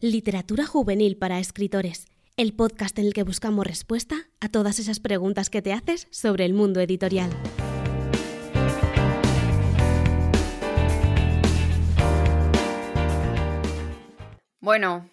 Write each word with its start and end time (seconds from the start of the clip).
Literatura 0.00 0.64
juvenil 0.64 1.16
para 1.16 1.40
escritores, 1.40 2.06
el 2.36 2.54
podcast 2.54 2.96
en 3.00 3.06
el 3.06 3.14
que 3.14 3.24
buscamos 3.24 3.66
respuesta 3.66 4.14
a 4.40 4.48
todas 4.48 4.78
esas 4.78 5.00
preguntas 5.00 5.50
que 5.50 5.60
te 5.60 5.72
haces 5.72 6.06
sobre 6.12 6.44
el 6.44 6.54
mundo 6.54 6.78
editorial. 6.80 7.32
Bueno, 14.60 15.10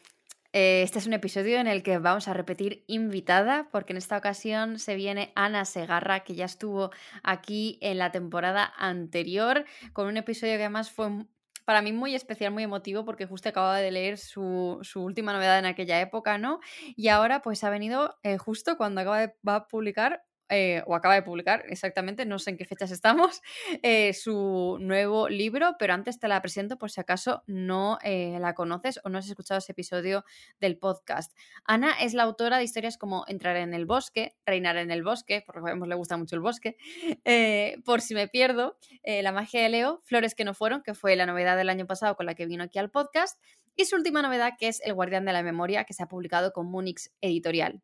eh, 0.53 0.83
este 0.83 0.99
es 0.99 1.07
un 1.07 1.13
episodio 1.13 1.57
en 1.57 1.65
el 1.65 1.81
que 1.81 1.97
vamos 1.97 2.27
a 2.27 2.35
repetir 2.35 2.83
invitada, 2.85 3.69
porque 3.71 3.93
en 3.93 3.97
esta 3.97 4.17
ocasión 4.17 4.77
se 4.77 4.93
viene 4.93 5.31
Ana 5.33 5.65
Segarra, 5.65 6.19
que 6.19 6.35
ya 6.35 6.45
estuvo 6.45 6.91
aquí 7.23 7.79
en 7.81 7.97
la 7.97 8.11
temporada 8.11 8.71
anterior, 8.77 9.65
con 9.93 10.05
un 10.05 10.17
episodio 10.17 10.53
que 10.53 10.65
además 10.65 10.91
fue 10.91 11.25
para 11.65 11.81
mí 11.81 11.91
muy 11.91 12.15
especial, 12.15 12.53
muy 12.53 12.63
emotivo, 12.63 13.03
porque 13.05 13.25
justo 13.25 13.49
acababa 13.49 13.77
de 13.79 13.91
leer 13.91 14.17
su, 14.17 14.79
última 14.95 15.33
novedad 15.33 15.59
en 15.59 15.65
aquella 15.65 15.99
época, 15.99 16.37
¿no? 16.37 16.59
Y 16.95 17.09
ahora 17.09 17.41
pues 17.41 17.63
ha 17.63 17.69
venido 17.69 18.17
eh, 18.23 18.37
justo 18.37 18.77
cuando 18.77 19.01
acaba 19.01 19.19
de 19.19 19.35
va 19.47 19.55
a 19.55 19.67
publicar 19.67 20.23
eh, 20.49 20.83
o 20.85 20.93
acaba 20.93 21.15
de 21.15 21.23
publicar 21.23 21.63
exactamente, 21.69 22.25
no 22.25 22.37
sé 22.37 22.51
en 22.51 22.57
qué 22.57 22.65
fechas 22.65 22.91
estamos, 22.91 23.41
eh, 23.83 24.13
su 24.13 24.77
nuevo 24.79 25.27
libro, 25.27 25.75
pero 25.79 25.93
antes 25.93 26.19
te 26.19 26.27
la 26.27 26.41
presento 26.41 26.77
por 26.77 26.91
si 26.91 27.01
acaso 27.01 27.43
no 27.47 27.97
eh, 28.03 28.37
la 28.39 28.53
conoces 28.53 28.99
o 29.03 29.09
no 29.09 29.17
has 29.17 29.27
escuchado 29.27 29.57
ese 29.57 29.71
episodio 29.71 30.23
del 30.59 30.77
podcast. 30.77 31.35
Ana 31.65 31.93
es 31.99 32.13
la 32.13 32.23
autora 32.23 32.57
de 32.57 32.63
historias 32.63 32.97
como 32.97 33.25
Entrar 33.27 33.57
en 33.57 33.73
el 33.73 33.85
bosque, 33.85 34.35
Reinar 34.45 34.77
en 34.77 34.91
el 34.91 35.03
bosque, 35.03 35.43
porque 35.45 35.61
sabemos 35.61 35.87
le 35.87 35.95
gusta 35.95 36.17
mucho 36.17 36.35
el 36.35 36.41
bosque, 36.41 36.77
Por 37.85 38.01
si 38.01 38.13
me 38.13 38.27
pierdo, 38.27 38.77
La 39.03 39.31
magia 39.31 39.61
de 39.61 39.69
Leo, 39.69 40.01
Flores 40.03 40.35
que 40.35 40.43
no 40.43 40.53
fueron, 40.53 40.83
que 40.83 40.93
fue 40.93 41.15
la 41.15 41.25
novedad 41.25 41.57
del 41.57 41.69
año 41.69 41.87
pasado 41.87 42.15
con 42.15 42.25
la 42.25 42.35
que 42.35 42.45
vino 42.45 42.63
aquí 42.63 42.79
al 42.79 42.91
podcast, 42.91 43.39
y 43.75 43.85
su 43.85 43.95
última 43.95 44.21
novedad 44.21 44.53
que 44.57 44.67
es 44.67 44.81
El 44.85 44.93
guardián 44.93 45.25
de 45.25 45.33
la 45.33 45.43
memoria, 45.43 45.83
que 45.85 45.93
se 45.93 46.03
ha 46.03 46.07
publicado 46.07 46.53
con 46.53 46.67
Munich 46.67 47.09
Editorial. 47.21 47.81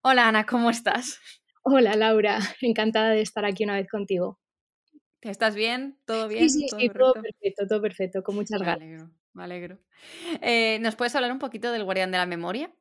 Hola 0.00 0.28
Ana, 0.28 0.46
¿cómo 0.46 0.70
estás? 0.70 1.20
Hola 1.70 1.96
Laura, 1.96 2.38
encantada 2.62 3.10
de 3.10 3.20
estar 3.20 3.44
aquí 3.44 3.64
una 3.64 3.74
vez 3.74 3.88
contigo. 3.88 4.38
¿Estás 5.20 5.54
bien? 5.54 5.98
¿Todo 6.06 6.26
bien? 6.26 6.48
Sí, 6.48 6.66
sí, 6.68 6.88
¿Todo, 6.88 7.12
perfecto, 7.12 7.66
todo 7.68 7.82
perfecto, 7.82 8.22
con 8.22 8.36
muchas 8.36 8.62
ganas. 8.62 8.78
Me 8.78 8.84
alegro, 8.84 9.10
me 9.34 9.44
alegro. 9.44 9.78
Eh, 10.40 10.78
¿Nos 10.80 10.96
puedes 10.96 11.14
hablar 11.14 11.30
un 11.30 11.38
poquito 11.38 11.70
del 11.70 11.84
Guardián 11.84 12.10
de 12.10 12.18
la 12.18 12.24
Memoria? 12.24 12.72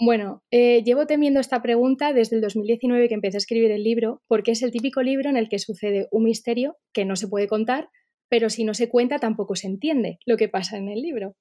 Bueno, 0.00 0.42
eh, 0.50 0.82
llevo 0.84 1.06
temiendo 1.06 1.38
esta 1.38 1.62
pregunta 1.62 2.12
desde 2.12 2.36
el 2.36 2.42
2019 2.42 3.08
que 3.08 3.14
empecé 3.14 3.36
a 3.36 3.38
escribir 3.38 3.70
el 3.70 3.84
libro, 3.84 4.22
porque 4.26 4.50
es 4.52 4.62
el 4.62 4.72
típico 4.72 5.02
libro 5.02 5.28
en 5.30 5.36
el 5.36 5.48
que 5.48 5.60
sucede 5.60 6.08
un 6.10 6.24
misterio 6.24 6.76
que 6.92 7.04
no 7.04 7.14
se 7.14 7.28
puede 7.28 7.46
contar, 7.46 7.88
pero 8.28 8.50
si 8.50 8.64
no 8.64 8.74
se 8.74 8.88
cuenta 8.88 9.18
tampoco 9.18 9.54
se 9.54 9.68
entiende 9.68 10.18
lo 10.26 10.36
que 10.36 10.48
pasa 10.48 10.76
en 10.76 10.88
el 10.88 11.02
libro. 11.02 11.36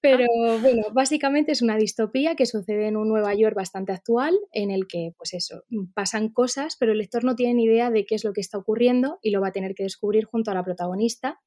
Pero 0.00 0.26
bueno, 0.60 0.82
básicamente 0.92 1.52
es 1.52 1.62
una 1.62 1.76
distopía 1.76 2.36
que 2.36 2.46
sucede 2.46 2.86
en 2.86 2.96
un 2.96 3.08
Nueva 3.08 3.34
York 3.34 3.56
bastante 3.56 3.92
actual, 3.92 4.38
en 4.52 4.70
el 4.70 4.86
que, 4.86 5.12
pues 5.16 5.34
eso, 5.34 5.64
mm, 5.68 5.92
pasan 5.94 6.28
cosas, 6.28 6.76
pero 6.78 6.92
el 6.92 6.98
lector 6.98 7.24
no 7.24 7.34
tiene 7.34 7.54
ni 7.54 7.64
idea 7.64 7.90
de 7.90 8.04
qué 8.04 8.14
es 8.14 8.24
lo 8.24 8.32
que 8.32 8.40
está 8.40 8.58
ocurriendo 8.58 9.18
y 9.22 9.30
lo 9.30 9.40
va 9.40 9.48
a 9.48 9.52
tener 9.52 9.74
que 9.74 9.82
descubrir 9.82 10.24
junto 10.24 10.50
a 10.50 10.54
la 10.54 10.64
protagonista, 10.64 11.40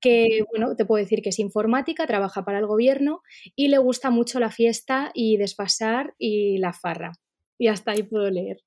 que, 0.00 0.44
bueno, 0.50 0.76
te 0.76 0.84
puedo 0.84 1.02
decir 1.02 1.22
que 1.22 1.30
es 1.30 1.38
informática, 1.38 2.06
trabaja 2.06 2.44
para 2.44 2.58
el 2.58 2.66
gobierno 2.66 3.22
y 3.56 3.68
le 3.68 3.78
gusta 3.78 4.10
mucho 4.10 4.38
la 4.40 4.50
fiesta 4.50 5.10
y 5.14 5.36
desfasar 5.38 6.14
y 6.18 6.58
la 6.58 6.72
farra. 6.72 7.12
Y 7.58 7.68
hasta 7.68 7.92
ahí 7.92 8.02
puedo 8.02 8.28
leer. 8.30 8.58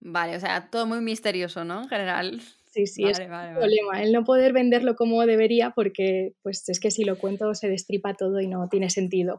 Vale, 0.00 0.36
o 0.36 0.40
sea, 0.40 0.68
todo 0.70 0.86
muy 0.86 1.00
misterioso, 1.00 1.64
¿no? 1.64 1.82
En 1.82 1.88
general. 1.88 2.42
Sí, 2.78 2.86
sí, 2.86 3.04
es 3.04 3.18
un 3.18 3.26
problema 3.26 4.00
el 4.00 4.12
no 4.12 4.22
poder 4.22 4.52
venderlo 4.52 4.94
como 4.94 5.26
debería 5.26 5.70
porque 5.70 6.34
pues 6.42 6.68
es 6.68 6.78
que 6.78 6.92
si 6.92 7.02
lo 7.02 7.18
cuento 7.18 7.52
se 7.54 7.68
destripa 7.68 8.14
todo 8.14 8.40
y 8.40 8.46
no 8.46 8.68
tiene 8.68 8.88
sentido. 8.88 9.38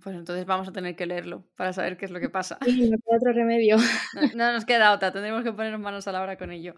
Pues 0.00 0.14
entonces 0.14 0.46
vamos 0.46 0.68
a 0.68 0.72
tener 0.72 0.94
que 0.94 1.06
leerlo 1.06 1.44
para 1.56 1.72
saber 1.72 1.96
qué 1.96 2.04
es 2.04 2.12
lo 2.12 2.20
que 2.20 2.30
pasa. 2.30 2.56
Sí, 2.64 2.88
no 2.88 2.98
queda 2.98 3.16
otro 3.16 3.32
remedio. 3.32 3.78
No, 4.36 4.52
nos 4.52 4.64
queda 4.64 4.92
otra, 4.92 5.12
tendremos 5.12 5.42
que 5.42 5.52
poner 5.52 5.76
manos 5.78 6.06
a 6.06 6.12
la 6.12 6.22
obra 6.22 6.38
con 6.38 6.52
ello. 6.52 6.72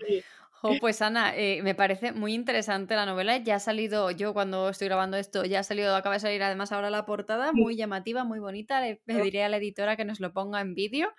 pues 0.80 1.02
Ana, 1.02 1.36
eh, 1.36 1.61
me 1.63 1.74
parece 1.74 2.13
muy 2.13 2.33
interesante 2.33 2.95
la 2.95 3.05
novela. 3.05 3.36
Ya 3.36 3.57
ha 3.57 3.61
salido, 3.61 4.11
yo 4.11 4.33
cuando 4.33 4.70
estoy 4.70 4.89
grabando 4.89 5.19
esto, 5.19 5.45
ya 5.45 5.61
ha 5.61 5.64
salido, 5.64 5.95
acaba 5.95 6.14
de 6.14 6.20
salir 6.20 6.42
además 6.42 6.73
ahora 6.73 6.89
la 6.89 7.05
portada, 7.05 7.53
muy 7.53 7.77
llamativa, 7.77 8.24
muy 8.24 8.39
bonita. 8.39 8.80
Le 8.80 9.03
pediría 9.05 9.45
a 9.45 9.48
la 9.51 9.58
editora 9.58 9.97
que 9.97 10.07
nos 10.07 10.19
lo 10.19 10.33
ponga 10.33 10.63
en 10.63 10.74
vídeo 10.74 11.13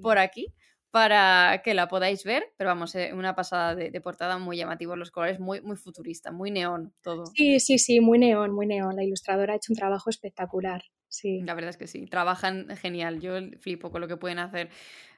por 0.00 0.18
aquí 0.18 0.54
para 0.90 1.60
que 1.62 1.74
la 1.74 1.88
podáis 1.88 2.24
ver, 2.24 2.44
pero 2.56 2.68
vamos, 2.68 2.94
eh, 2.94 3.12
una 3.12 3.34
pasada 3.34 3.74
de, 3.74 4.00
portada 4.00 4.38
muy 4.38 4.56
llamativo, 4.56 4.96
los 4.96 5.10
colores 5.10 5.38
muy, 5.38 5.60
muy 5.60 5.76
futurista, 5.76 6.32
muy 6.32 6.50
neón 6.50 6.94
todo. 7.02 7.26
Sí, 7.26 7.60
sí, 7.60 7.78
sí, 7.78 8.00
muy 8.00 8.18
neón, 8.18 8.52
muy 8.52 8.66
neón. 8.66 8.96
La 8.96 9.04
ilustradora 9.04 9.52
ha 9.52 9.56
hecho 9.56 9.72
un 9.72 9.76
trabajo 9.76 10.08
espectacular. 10.10 10.82
Sí. 11.08 11.40
La 11.42 11.54
verdad 11.54 11.70
es 11.70 11.76
que 11.76 11.86
sí, 11.86 12.06
trabajan 12.06 12.68
genial. 12.76 13.20
Yo 13.20 13.34
flipo 13.60 13.90
con 13.90 14.00
lo 14.00 14.08
que 14.08 14.16
pueden 14.16 14.38
hacer 14.38 14.70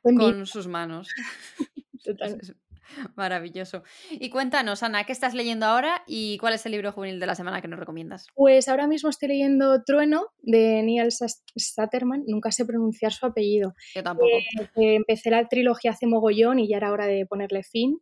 con 0.03 0.47
sus 0.47 0.67
manos. 0.67 1.09
Totalmente. 2.05 2.55
Maravilloso. 3.17 3.83
Y 4.11 4.31
cuéntanos, 4.31 4.83
Ana, 4.83 5.05
¿qué 5.05 5.13
estás 5.13 5.35
leyendo 5.35 5.67
ahora 5.67 6.03
y 6.07 6.39
cuál 6.39 6.55
es 6.55 6.67
el 6.67 6.73
libro 6.73 6.93
juvenil 6.93 7.21
de 7.21 7.27
la 7.27 7.35
semana 7.35 7.61
que 7.61 7.69
nos 7.69 7.79
recomiendas? 7.79 8.27
Pues 8.35 8.69
ahora 8.69 8.87
mismo 8.87 9.11
estoy 9.11 9.29
leyendo 9.29 9.83
Trueno 9.85 10.27
de 10.39 10.83
Neil 10.83 11.11
Satterman, 11.11 12.25
nunca 12.27 12.51
sé 12.53 12.65
pronunciar 12.65 13.13
su 13.13 13.27
apellido. 13.27 13.75
Yo 13.95 14.03
tampoco. 14.03 14.29
Eh, 14.77 14.97
empecé 14.97 15.31
la 15.31 15.47
trilogía 15.49 15.93
hace 15.93 16.07
mogollón 16.07 16.59
y 16.59 16.69
ya 16.69 16.79
era 16.79 16.93
hora 16.93 17.07
de 17.07 17.27
ponerle 17.27 17.63
fin. 17.63 18.01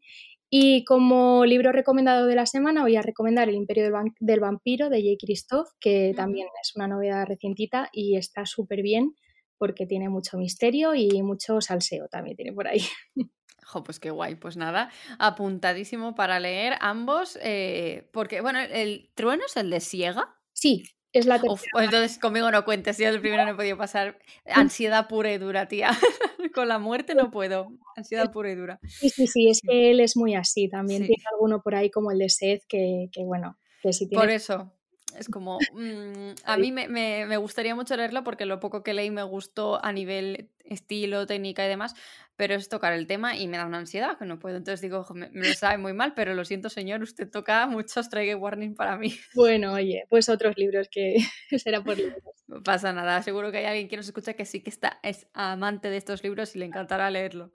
Y 0.50 0.84
como 0.84 1.44
libro 1.44 1.72
recomendado 1.72 2.26
de 2.26 2.34
la 2.34 2.46
semana 2.46 2.82
voy 2.82 2.96
a 2.96 3.02
recomendar 3.02 3.50
El 3.50 3.54
Imperio 3.54 3.90
del, 4.18 4.40
Vampiro 4.40 4.88
de 4.88 5.02
J. 5.02 5.16
Christoph, 5.20 5.68
que 5.78 6.14
también 6.16 6.46
es 6.62 6.74
una 6.74 6.88
novedad 6.88 7.26
recientita 7.26 7.90
y 7.92 8.16
está 8.16 8.46
súper 8.46 8.80
bien 8.80 9.14
porque 9.58 9.86
tiene 9.86 10.08
mucho 10.08 10.38
misterio 10.38 10.94
y 10.94 11.22
mucho 11.22 11.60
salseo 11.60 12.08
también 12.08 12.36
tiene 12.36 12.52
por 12.52 12.66
ahí. 12.66 12.80
pues 13.84 14.00
qué 14.00 14.10
guay. 14.10 14.34
Pues 14.36 14.56
nada, 14.56 14.90
apuntadísimo 15.18 16.14
para 16.14 16.40
leer 16.40 16.74
ambos. 16.80 17.38
Eh, 17.42 18.08
porque, 18.12 18.40
bueno, 18.40 18.60
¿el 18.60 19.10
trueno 19.14 19.44
es 19.46 19.56
el 19.56 19.70
de 19.70 19.80
Siega? 19.80 20.36
Sí, 20.52 20.84
es 21.12 21.24
la 21.24 21.40
pues 21.40 21.64
entonces 21.74 22.18
conmigo 22.18 22.50
no 22.50 22.64
cuentes, 22.64 22.96
si 22.96 23.04
el 23.04 23.20
primero 23.20 23.44
no 23.44 23.52
he 23.52 23.54
podido 23.54 23.78
pasar. 23.78 24.18
Ansiedad 24.46 25.08
pura 25.08 25.32
y 25.32 25.38
dura, 25.38 25.66
tía. 25.66 25.90
Con 26.54 26.68
la 26.68 26.78
muerte 26.78 27.14
no 27.14 27.30
puedo. 27.30 27.68
Ansiedad 27.96 28.30
pura 28.30 28.50
y 28.50 28.54
dura. 28.54 28.78
Sí, 28.86 29.08
sí, 29.08 29.26
sí, 29.26 29.48
es 29.48 29.60
que 29.62 29.90
él 29.90 30.00
es 30.00 30.16
muy 30.16 30.34
así. 30.34 30.68
También 30.68 31.06
tiene 31.06 31.24
alguno 31.32 31.62
por 31.62 31.74
ahí 31.74 31.90
como 31.90 32.10
el 32.10 32.18
de 32.18 32.28
Seth, 32.28 32.62
que, 32.68 33.08
que 33.12 33.24
bueno, 33.24 33.58
que 33.82 33.92
si 33.92 34.06
tiene... 34.06 34.22
Por 34.22 34.30
eso. 34.30 34.72
Es 35.18 35.28
como, 35.28 35.58
mm, 35.72 36.30
a 36.44 36.56
mí 36.56 36.72
me, 36.72 36.88
me, 36.88 37.36
gustaría 37.36 37.74
mucho 37.74 37.96
leerlo 37.96 38.24
porque 38.24 38.46
lo 38.46 38.60
poco 38.60 38.82
que 38.82 38.94
leí 38.94 39.10
me 39.10 39.22
gustó 39.22 39.84
a 39.84 39.92
nivel 39.92 40.50
estilo, 40.64 41.26
técnica 41.26 41.64
y 41.64 41.68
demás, 41.68 41.94
pero 42.36 42.54
es 42.54 42.68
tocar 42.68 42.92
el 42.92 43.06
tema 43.06 43.36
y 43.36 43.48
me 43.48 43.56
da 43.56 43.66
una 43.66 43.78
ansiedad 43.78 44.16
que 44.16 44.24
no 44.24 44.38
puedo. 44.38 44.56
Entonces 44.56 44.80
digo, 44.80 45.06
me, 45.14 45.28
lo 45.32 45.54
sabe 45.54 45.78
muy 45.78 45.92
mal, 45.92 46.14
pero 46.14 46.34
lo 46.34 46.44
siento 46.44 46.68
señor, 46.68 47.02
usted 47.02 47.28
toca 47.28 47.66
muchos 47.66 48.08
trigger 48.08 48.36
warning 48.36 48.74
para 48.74 48.96
mí. 48.96 49.14
Bueno, 49.34 49.72
oye, 49.72 50.04
pues 50.08 50.28
otros 50.28 50.56
libros 50.56 50.88
que 50.90 51.16
será 51.58 51.82
por 51.82 51.96
libros. 51.96 52.22
No 52.46 52.62
pasa 52.62 52.92
nada, 52.92 53.22
seguro 53.22 53.50
que 53.50 53.58
hay 53.58 53.64
alguien 53.64 53.88
que 53.88 53.96
nos 53.96 54.06
escucha 54.06 54.34
que 54.34 54.44
sí 54.44 54.60
que 54.62 54.70
está, 54.70 55.00
es 55.02 55.26
amante 55.32 55.90
de 55.90 55.96
estos 55.96 56.22
libros 56.22 56.54
y 56.54 56.60
le 56.60 56.66
encantará 56.66 57.10
leerlo. 57.10 57.52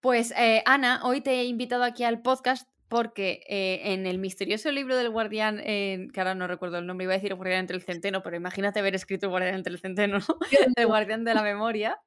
Pues 0.00 0.34
eh, 0.36 0.62
Ana, 0.66 1.00
hoy 1.04 1.22
te 1.22 1.40
he 1.40 1.44
invitado 1.44 1.82
aquí 1.82 2.04
al 2.04 2.20
podcast 2.20 2.68
porque 2.88 3.42
eh, 3.48 3.92
en 3.92 4.06
el 4.06 4.18
misterioso 4.18 4.70
libro 4.70 4.96
del 4.96 5.10
guardián, 5.10 5.58
que 5.58 6.12
ahora 6.16 6.34
no 6.34 6.46
recuerdo 6.46 6.78
el 6.78 6.86
nombre, 6.86 7.04
iba 7.04 7.14
a 7.14 7.16
decir 7.16 7.32
el 7.32 7.36
guardián 7.36 7.60
entre 7.60 7.76
el 7.76 7.82
centeno, 7.82 8.22
pero 8.22 8.36
imagínate 8.36 8.80
haber 8.80 8.94
escrito 8.94 9.26
el 9.26 9.30
guardián 9.30 9.54
entre 9.54 9.72
el 9.72 9.80
centeno, 9.80 10.18
el 10.76 10.86
guardián 10.86 11.24
de 11.24 11.34
la 11.34 11.42
memoria, 11.42 11.98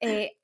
eh, 0.00 0.36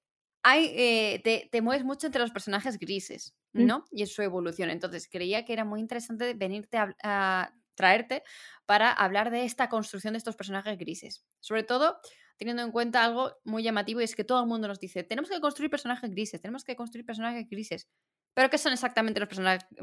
hay, 0.43 0.73
eh, 0.77 1.49
te, 1.51 1.63
mueves 1.63 1.85
mucho 1.85 2.07
entre 2.07 2.21
los 2.21 2.31
personajes 2.31 2.79
grises, 2.79 3.35
mm. 3.53 3.65
¿no? 3.65 3.85
Y 3.91 4.03
es 4.03 4.13
su 4.13 4.23
evolución. 4.23 4.71
Entonces 4.71 5.09
creía 5.11 5.45
que 5.45 5.53
era 5.53 5.65
muy 5.65 5.81
interesante 5.81 6.35
venirte 6.35 6.79
a, 6.79 7.55
traerte 7.77 8.23
para 8.67 8.93
hablar 8.93 9.33
de 9.33 9.45
esta 9.45 9.69
construcción 9.69 10.13
de 10.13 10.19
estos 10.19 10.37
personajes 10.37 10.79
grises. 10.79 11.25
Sobre 11.41 11.65
todo 11.65 11.99
teniendo 12.37 12.63
en 12.63 12.71
cuenta 12.71 13.05
algo 13.05 13.33
muy 13.43 13.65
llamativo 13.65 14.01
y 14.01 14.05
es 14.05 14.15
que 14.15 14.23
todo 14.23 14.41
el 14.41 14.47
mundo 14.47 14.69
nos 14.69 14.79
dice, 14.79 15.03
tenemos 15.03 15.29
que 15.29 15.41
construir 15.41 15.71
personajes 15.71 16.09
grises, 16.11 16.41
tenemos 16.41 16.63
que 16.63 16.77
construir 16.77 17.05
personajes 17.05 17.49
grises. 17.49 17.89
Pero 18.35 18.51
¿qué 18.51 18.59
son 18.59 18.73
exactamente 18.73 19.21
los 19.21 19.29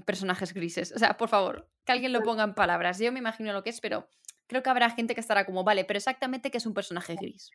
personajes 0.06 0.54
grises? 0.54 0.92
O 0.94 1.00
sea, 1.00 1.18
por 1.18 1.30
favor, 1.30 1.70
que 1.86 1.94
alguien 1.94 2.14
lo 2.14 2.22
ponga 2.22 2.44
en 2.44 2.54
palabras. 2.54 3.00
Yo 3.00 3.12
me 3.12 3.20
imagino 3.20 3.54
lo 3.54 3.64
que 3.64 3.70
es, 3.70 3.80
pero 3.80 4.08
creo 4.52 4.62
que 4.62 4.70
habrá 4.70 4.90
gente 4.90 5.16
que 5.16 5.22
estará 5.22 5.46
como, 5.46 5.64
vale, 5.64 5.86
pero 5.86 5.98
exactamente 5.98 6.52
qué 6.52 6.58
es 6.58 6.66
un 6.66 6.74
personaje 6.74 7.16
gris. 7.16 7.52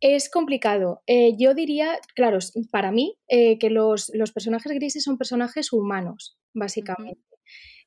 Es 0.00 0.30
complicado. 0.30 1.02
Eh, 1.08 1.36
yo 1.36 1.54
diría, 1.54 1.98
claro, 2.14 2.38
para 2.70 2.92
mí, 2.92 3.18
eh, 3.26 3.58
que 3.58 3.68
los, 3.68 4.12
personajes 4.32 4.72
grises 4.72 5.02
son 5.02 5.18
personajes 5.18 5.72
humanos, 5.72 6.38
básicamente. 6.54 7.20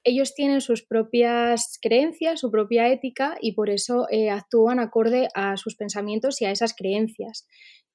Ellos 0.03 0.35
tienen 0.35 0.59
sus 0.59 0.83
propias 0.83 1.77
creencias, 1.81 2.41
su 2.41 2.51
propia 2.51 2.89
ética 2.89 3.37
y 3.41 3.53
por 3.53 3.69
eso 3.69 4.07
eh, 4.11 4.29
actúan 4.29 4.79
acorde 4.79 5.29
a 5.35 5.55
sus 5.55 5.75
pensamientos 5.75 6.41
y 6.41 6.45
a 6.45 6.51
esas 6.51 6.73
creencias. 6.73 7.47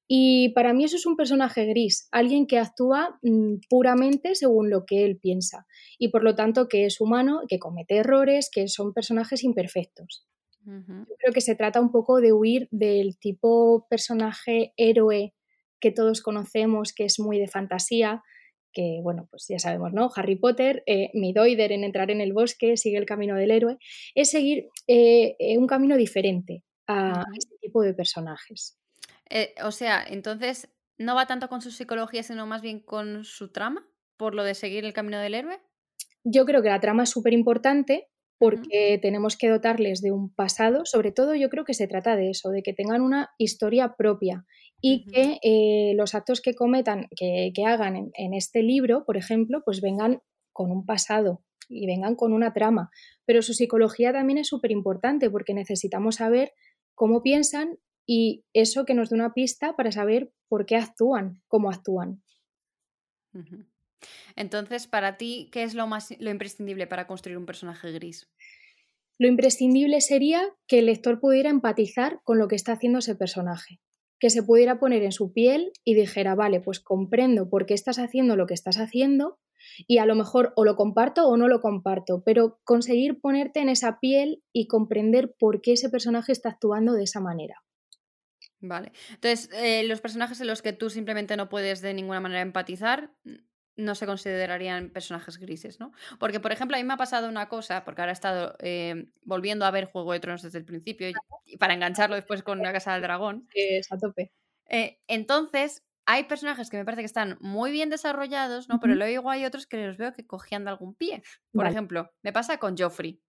Y 0.07 0.51
para 0.51 0.75
mí 0.75 0.85
eso 0.85 0.97
es 0.97 1.07
un 1.07 1.17
personaje 1.17 1.65
gris, 1.65 2.09
alguien 2.13 2.47
que 2.47 2.59
actúa 2.59 3.19
mm, 3.23 3.57
puramente 3.71 4.35
según 4.35 4.69
lo 4.69 4.85
que 4.85 5.05
él 5.05 5.19
piensa 5.19 5.67
y 5.99 6.09
por 6.09 6.23
lo 6.23 6.35
tanto 6.35 6.69
que 6.69 6.85
es 6.85 7.01
humano, 7.01 7.41
que 7.49 7.59
comete 7.59 7.97
errores, 7.97 8.51
que 8.53 8.69
son 8.69 8.93
personajes 8.93 9.45
imperfectos. 9.45 10.27
Yo 10.67 11.17
creo 11.19 11.33
que 11.35 11.43
se 11.43 11.55
trata 11.55 11.79
un 11.79 11.93
poco 11.93 12.23
de 12.23 12.33
huir 12.33 12.69
del 12.71 13.19
tipo 13.19 13.87
personaje 13.91 14.73
héroe 14.79 15.35
que 15.79 15.91
todos 15.91 16.23
conocemos, 16.23 16.95
que 16.95 17.05
es 17.05 17.21
muy 17.21 17.39
de 17.39 17.49
fantasía, 17.49 18.23
que 18.73 19.01
bueno, 19.03 19.29
pues 19.31 19.47
ya 19.49 19.59
sabemos, 19.59 19.93
¿no? 19.93 20.11
Harry 20.17 20.37
Potter, 20.37 20.83
eh, 20.87 21.11
Midoider 21.13 21.73
en 21.73 21.85
entrar 21.85 22.11
en 22.11 22.23
el 22.23 22.33
bosque, 22.33 22.79
sigue 22.79 22.97
el 22.97 23.05
camino 23.05 23.37
del 23.37 23.51
héroe, 23.51 23.77
es 24.15 24.31
seguir 24.31 24.69
eh, 24.87 25.37
eh, 25.39 25.59
un 25.59 25.67
camino 25.67 25.97
diferente 25.97 26.65
a 26.87 27.25
este 27.37 27.57
tipo 27.61 27.83
de 27.83 27.93
personajes. 27.93 28.79
O 29.63 29.71
sea, 29.71 30.05
entonces, 30.07 30.69
¿no 30.99 31.15
va 31.15 31.27
tanto 31.27 31.49
con 31.49 31.61
su 31.61 31.71
psicología, 31.71 32.23
sino 32.23 32.47
más 32.47 32.63
bien 32.63 32.81
con 32.81 33.25
su 33.25 33.53
trama, 33.53 33.87
por 34.17 34.35
lo 34.35 34.45
de 34.45 34.55
seguir 34.55 34.85
el 34.85 34.93
camino 34.93 35.19
del 35.19 35.35
héroe? 35.35 35.61
Yo 36.25 36.45
creo 36.45 36.63
que 36.63 36.71
la 36.71 36.81
trama 36.81 37.03
es 37.03 37.11
súper 37.11 37.33
importante, 37.33 38.09
porque 38.39 38.99
tenemos 39.01 39.37
que 39.37 39.49
dotarles 39.49 40.03
de 40.03 40.13
un 40.13 40.35
pasado, 40.35 40.85
sobre 40.85 41.13
todo 41.13 41.35
yo 41.35 41.49
creo 41.49 41.65
que 41.65 41.75
se 41.75 41.87
trata 41.87 42.17
de 42.17 42.31
eso, 42.31 42.51
de 42.51 42.63
que 42.63 42.73
tengan 42.73 43.01
una 43.01 43.31
historia 43.39 43.95
propia 43.97 44.45
y 44.81 45.07
que 45.07 45.39
eh, 45.43 45.95
los 45.97 46.15
actos 46.15 46.43
que 46.43 46.55
cometan, 46.55 47.09
que, 47.17 47.53
hagan 47.67 48.11
en, 48.13 48.35
este 48.35 48.63
libro, 48.63 49.05
por 49.07 49.17
ejemplo, 49.17 49.63
pues 49.65 49.81
vengan 49.81 50.21
con 50.53 50.71
un 50.71 50.85
pasado 50.85 51.43
y 51.71 51.87
vengan 51.87 52.17
con 52.17 52.35
una 52.35 52.53
trama. 52.53 52.91
Pero 53.25 53.41
su 53.41 53.55
psicología 53.55 54.13
también 54.13 54.39
es 54.39 54.49
súper 54.49 54.73
importante 54.73 55.31
porque 55.31 55.55
necesitamos 55.55 56.17
saber 56.17 56.53
cómo 56.95 57.23
piensan 57.23 57.79
y 58.07 58.45
eso 58.53 58.85
que 58.85 58.95
nos 58.95 59.11
dé 59.11 59.17
una 59.17 59.35
pista 59.35 59.77
para 59.77 59.93
saber 59.93 60.33
por 60.49 60.67
qué 60.67 60.77
actúan, 60.77 61.43
cómo 61.49 61.71
actúan. 61.71 62.23
Entonces, 64.37 64.87
para 64.87 65.17
ti, 65.17 65.49
¿qué 65.53 65.63
es 65.63 65.75
lo 65.75 65.87
más 65.87 66.15
lo 66.19 66.31
imprescindible 66.31 66.87
para 66.87 67.07
construir 67.07 67.39
un 67.39 67.47
personaje 67.47 67.91
gris? 67.93 68.31
Lo 69.19 69.29
imprescindible 69.29 70.01
sería 70.01 70.43
que 70.67 70.81
el 70.81 70.87
lector 70.87 71.21
pudiera 71.21 71.49
empatizar 71.49 72.21
con 72.25 72.39
lo 72.39 72.49
que 72.49 72.57
está 72.57 72.73
haciendo 72.73 72.99
ese 72.99 73.15
personaje, 73.15 73.81
que 74.19 74.31
se 74.31 74.43
pudiera 74.43 74.81
poner 74.81 75.03
en 75.03 75.13
su 75.13 75.33
piel 75.33 75.73
y 75.85 75.95
dijera, 75.95 76.35
vale, 76.35 76.61
pues 76.61 76.81
comprendo 76.81 77.49
por 77.49 77.65
qué 77.67 77.75
estás 77.75 77.99
haciendo 77.99 78.37
lo 78.37 78.47
que 78.47 78.55
estás 78.55 78.79
haciendo 78.79 79.39
y 79.87 79.99
a 79.99 80.07
lo 80.07 80.15
mejor 80.15 80.53
o 80.57 80.65
lo 80.65 80.77
comparto 80.77 81.29
o 81.29 81.37
no 81.37 81.49
lo 81.49 81.61
comparto, 81.61 82.23
pero 82.25 82.59
conseguir 82.65 83.21
ponerte 83.21 83.61
en 83.61 83.69
esa 83.69 83.99
piel 84.01 84.43
y 84.53 84.67
comprender 84.67 85.35
por 85.39 85.61
qué 85.61 85.73
ese 85.73 85.89
personaje 85.89 86.33
está 86.33 86.51
actuando 86.51 86.93
de 86.93 87.05
esa 87.05 87.21
manera. 87.21 87.63
Vale. 88.67 88.93
Entonces, 89.11 89.51
eh, 89.53 89.85
los 89.85 90.01
personajes 90.01 90.41
en 90.41 90.47
los 90.47 90.63
que 90.63 90.73
tú 90.73 90.89
simplemente 90.89 91.37
no 91.37 91.51
puedes 91.51 91.83
de 91.83 91.93
ninguna 91.93 92.21
manera 92.21 92.41
empatizar, 92.41 93.11
no 93.77 93.95
se 93.95 94.07
considerarían 94.07 94.89
personajes 94.89 95.37
grises, 95.39 95.81
¿no? 95.81 95.93
Porque, 96.19 96.41
por 96.41 96.53
ejemplo, 96.53 96.77
a 96.77 96.81
mí 96.81 96.85
me 96.85 96.95
ha 96.95 96.97
pasado 96.97 97.29
una 97.29 97.49
cosa, 97.49 97.85
porque 97.85 98.01
ahora 98.01 98.13
he 98.13 98.15
estado 98.15 98.57
eh, 98.61 99.11
volviendo 99.23 99.67
a 99.67 99.71
ver 99.71 99.87
Juego 99.87 100.13
de 100.13 100.21
Tronos 100.21 100.43
desde 100.43 100.59
el 100.59 100.65
principio 100.65 101.11
y, 101.45 101.57
para 101.59 101.75
engancharlo 101.75 102.17
después 102.17 102.43
con 102.43 102.61
la 102.61 102.73
Casa 102.73 102.95
del 102.95 103.03
Dragón. 103.03 103.49
Es 103.53 103.93
a 103.93 103.99
tope. 103.99 104.33
Eh, 104.71 104.99
entonces, 105.07 105.83
hay 106.07 106.25
personajes 106.25 106.71
que 106.71 106.79
me 106.79 106.87
parece 106.87 107.03
que 107.03 107.07
están 107.07 107.37
muy 107.41 107.71
bien 107.71 107.91
desarrollados, 107.91 108.69
¿no? 108.69 108.81
Pero 108.81 108.95
luego 108.95 109.31
hay 109.31 109.45
otros 109.45 109.67
que 109.67 109.87
los 109.87 109.99
veo 109.99 110.15
que 110.15 110.27
cogían 110.27 110.65
de 110.65 110.71
algún 110.71 110.95
pie. 110.95 111.23
Por 111.53 111.67
ejemplo, 111.67 112.11
me 112.23 112.33
pasa 112.33 112.57
con 112.57 112.79
Joffrey. 112.79 113.21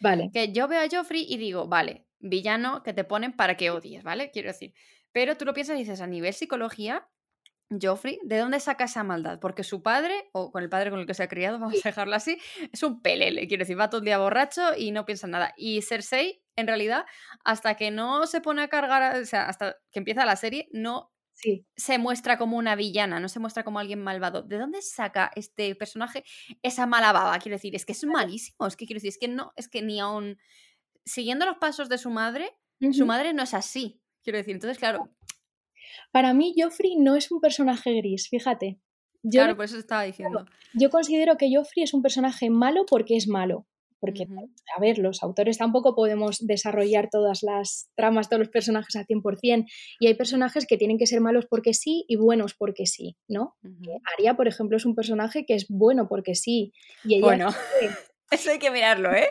Vale. 0.00 0.30
Que 0.32 0.52
yo 0.52 0.66
veo 0.68 0.80
a 0.80 0.88
Joffrey 0.90 1.26
y 1.28 1.36
digo, 1.36 1.66
vale, 1.66 2.07
villano 2.20 2.82
que 2.82 2.92
te 2.92 3.04
ponen 3.04 3.32
para 3.32 3.56
que 3.56 3.70
odies, 3.70 4.02
¿vale? 4.02 4.30
Quiero 4.30 4.48
decir. 4.48 4.74
Pero 5.12 5.36
tú 5.36 5.44
lo 5.44 5.54
piensas 5.54 5.76
y 5.76 5.80
dices, 5.80 6.00
a 6.00 6.06
nivel 6.06 6.34
psicología, 6.34 7.08
Joffrey, 7.70 8.18
¿de 8.24 8.38
dónde 8.38 8.60
saca 8.60 8.84
esa 8.84 9.04
maldad? 9.04 9.38
Porque 9.40 9.62
su 9.62 9.82
padre, 9.82 10.28
o 10.32 10.50
con 10.50 10.62
el 10.62 10.70
padre 10.70 10.90
con 10.90 11.00
el 11.00 11.06
que 11.06 11.14
se 11.14 11.22
ha 11.22 11.28
criado, 11.28 11.58
vamos 11.60 11.84
a 11.84 11.88
dejarlo 11.88 12.14
así, 12.14 12.38
es 12.72 12.82
un 12.82 13.02
pelele, 13.02 13.46
quiero 13.46 13.62
decir, 13.62 13.78
va 13.78 13.90
todo 13.90 14.00
el 14.00 14.04
día 14.04 14.18
borracho 14.18 14.74
y 14.76 14.90
no 14.90 15.04
piensa 15.04 15.26
en 15.26 15.32
nada. 15.32 15.54
Y 15.56 15.82
Cersei, 15.82 16.42
en 16.56 16.66
realidad, 16.66 17.04
hasta 17.44 17.74
que 17.74 17.90
no 17.90 18.26
se 18.26 18.40
pone 18.40 18.62
a 18.62 18.68
cargar, 18.68 19.20
o 19.20 19.24
sea, 19.24 19.48
hasta 19.48 19.76
que 19.90 19.98
empieza 19.98 20.24
la 20.24 20.36
serie, 20.36 20.68
no 20.72 21.12
se 21.76 21.98
muestra 21.98 22.36
como 22.36 22.56
una 22.56 22.74
villana, 22.74 23.20
no 23.20 23.28
se 23.28 23.38
muestra 23.38 23.62
como 23.62 23.78
alguien 23.78 24.02
malvado. 24.02 24.42
¿De 24.42 24.58
dónde 24.58 24.82
saca 24.82 25.30
este 25.36 25.74
personaje 25.76 26.24
esa 26.62 26.86
mala 26.86 27.12
baba? 27.12 27.38
Quiero 27.38 27.56
decir, 27.56 27.76
es 27.76 27.86
que 27.86 27.92
es 27.92 28.04
malísimo, 28.04 28.66
es 28.66 28.76
que 28.76 28.86
quiero 28.86 28.98
decir, 28.98 29.10
es 29.10 29.18
que 29.18 29.28
no, 29.28 29.52
es 29.56 29.68
que 29.68 29.82
ni 29.82 30.00
aún 30.00 30.38
siguiendo 31.08 31.46
los 31.46 31.56
pasos 31.58 31.88
de 31.88 31.98
su 31.98 32.10
madre, 32.10 32.52
su 32.92 33.06
madre 33.06 33.32
no 33.32 33.42
es 33.42 33.54
así. 33.54 34.00
Quiero 34.22 34.38
decir, 34.38 34.54
entonces, 34.54 34.78
claro, 34.78 35.10
para 36.12 36.34
mí, 36.34 36.54
Joffrey 36.56 36.96
no 36.96 37.16
es 37.16 37.30
un 37.30 37.40
personaje 37.40 37.94
gris, 37.94 38.28
fíjate. 38.28 38.80
claro, 39.30 39.56
por 39.56 39.64
eso 39.64 39.78
estaba 39.78 40.02
diciendo. 40.04 40.44
Yo 40.74 40.90
considero 40.90 41.36
que 41.36 41.54
Joffrey 41.54 41.84
es 41.84 41.94
un 41.94 42.02
personaje 42.02 42.50
malo 42.50 42.84
porque 42.86 43.16
es 43.16 43.28
malo. 43.28 43.66
Porque, 44.00 44.28
a 44.76 44.80
ver, 44.80 44.98
los 44.98 45.24
autores 45.24 45.58
tampoco 45.58 45.96
podemos 45.96 46.46
desarrollar 46.46 47.08
todas 47.10 47.42
las 47.42 47.90
tramas, 47.96 48.28
todos 48.28 48.38
los 48.38 48.48
personajes 48.48 48.94
al 48.94 49.06
100%. 49.06 49.66
Y 49.98 50.06
hay 50.06 50.14
personajes 50.14 50.66
que 50.68 50.76
tienen 50.76 50.98
que 50.98 51.06
ser 51.08 51.20
malos 51.20 51.46
porque 51.50 51.74
sí 51.74 52.04
y 52.06 52.14
buenos 52.14 52.54
porque 52.54 52.86
sí, 52.86 53.16
¿no? 53.26 53.56
Aria, 54.16 54.36
por 54.36 54.46
ejemplo, 54.46 54.76
es 54.76 54.86
un 54.86 54.94
personaje 54.94 55.44
que 55.44 55.54
es 55.54 55.66
bueno 55.68 56.06
porque 56.08 56.36
sí. 56.36 56.72
Y 57.02 57.20
bueno, 57.20 57.48
eso 58.30 58.50
hay 58.50 58.58
que 58.58 58.70
mirarlo, 58.70 59.12
¿eh? 59.12 59.28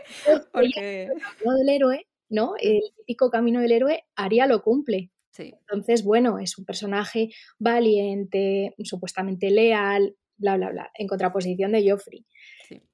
Porque... 0.52 1.04
El 1.04 1.22
camino 1.22 1.54
del 1.58 1.70
héroe, 1.70 2.08
¿no? 2.30 2.54
El 2.60 2.82
típico 2.98 3.30
camino 3.30 3.62
del 3.62 3.72
héroe, 3.72 4.06
Aria 4.16 4.48
lo 4.48 4.62
cumple. 4.62 5.12
Entonces, 5.40 6.04
bueno, 6.04 6.40
es 6.40 6.58
un 6.58 6.66
personaje 6.66 7.30
valiente, 7.60 8.74
supuestamente 8.84 9.52
leal, 9.52 10.16
bla, 10.38 10.58
bla, 10.58 10.72
bla, 10.72 10.92
en 10.96 11.08
contraposición 11.08 11.72
de 11.72 11.90
Joffrey. 11.90 12.26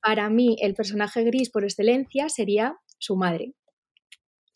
Para 0.01 0.29
mí, 0.29 0.57
el 0.61 0.73
personaje 0.73 1.23
gris 1.23 1.49
por 1.49 1.63
excelencia 1.63 2.29
sería 2.29 2.77
su 2.97 3.15
madre, 3.15 3.53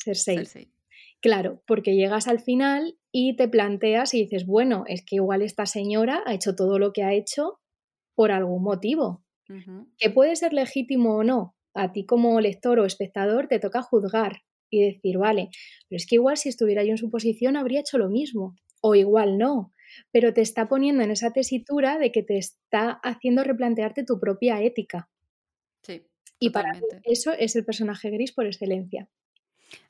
Cersei. 0.04 0.72
Claro, 1.20 1.64
porque 1.66 1.96
llegas 1.96 2.28
al 2.28 2.40
final 2.40 2.98
y 3.12 3.36
te 3.36 3.48
planteas 3.48 4.14
y 4.14 4.24
dices, 4.24 4.46
bueno, 4.46 4.84
es 4.88 5.04
que 5.04 5.16
igual 5.16 5.42
esta 5.42 5.66
señora 5.66 6.22
ha 6.26 6.34
hecho 6.34 6.56
todo 6.56 6.78
lo 6.78 6.94
que 6.94 7.04
ha 7.04 7.14
hecho 7.14 7.60
por 8.14 8.32
algún 8.32 8.64
motivo, 8.64 9.24
que 9.98 10.10
puede 10.10 10.36
ser 10.36 10.54
legítimo 10.54 11.16
o 11.16 11.24
no. 11.24 11.56
A 11.74 11.92
ti 11.92 12.06
como 12.06 12.42
lector 12.42 12.80
o 12.80 12.86
espectador 12.86 13.48
te 13.48 13.60
toca 13.60 13.82
juzgar, 13.82 14.42
y 14.70 14.84
decir, 14.84 15.18
vale, 15.18 15.50
pero 15.88 15.98
es 15.98 16.06
que 16.06 16.16
igual 16.16 16.38
si 16.38 16.50
estuviera 16.50 16.84
yo 16.84 16.92
en 16.92 16.98
su 16.98 17.10
posición 17.10 17.56
habría 17.56 17.80
hecho 17.80 17.98
lo 17.98 18.10
mismo, 18.10 18.56
o 18.82 18.96
igual 18.96 19.38
no, 19.38 19.74
pero 20.12 20.34
te 20.34 20.42
está 20.42 20.68
poniendo 20.68 21.04
en 21.04 21.12
esa 21.12 21.32
tesitura 21.32 21.98
de 21.98 22.12
que 22.12 22.24
te 22.24 22.38
está 22.38 23.00
haciendo 23.04 23.44
replantearte 23.44 24.04
tu 24.04 24.20
propia 24.20 24.62
ética. 24.62 25.10
Sí. 25.84 26.06
Y 26.40 26.52
para 26.52 26.74
mí 26.74 26.82
eso 27.04 27.32
es 27.32 27.56
el 27.56 27.66
personaje 27.66 28.10
gris 28.10 28.32
por 28.32 28.46
excelencia. 28.46 29.10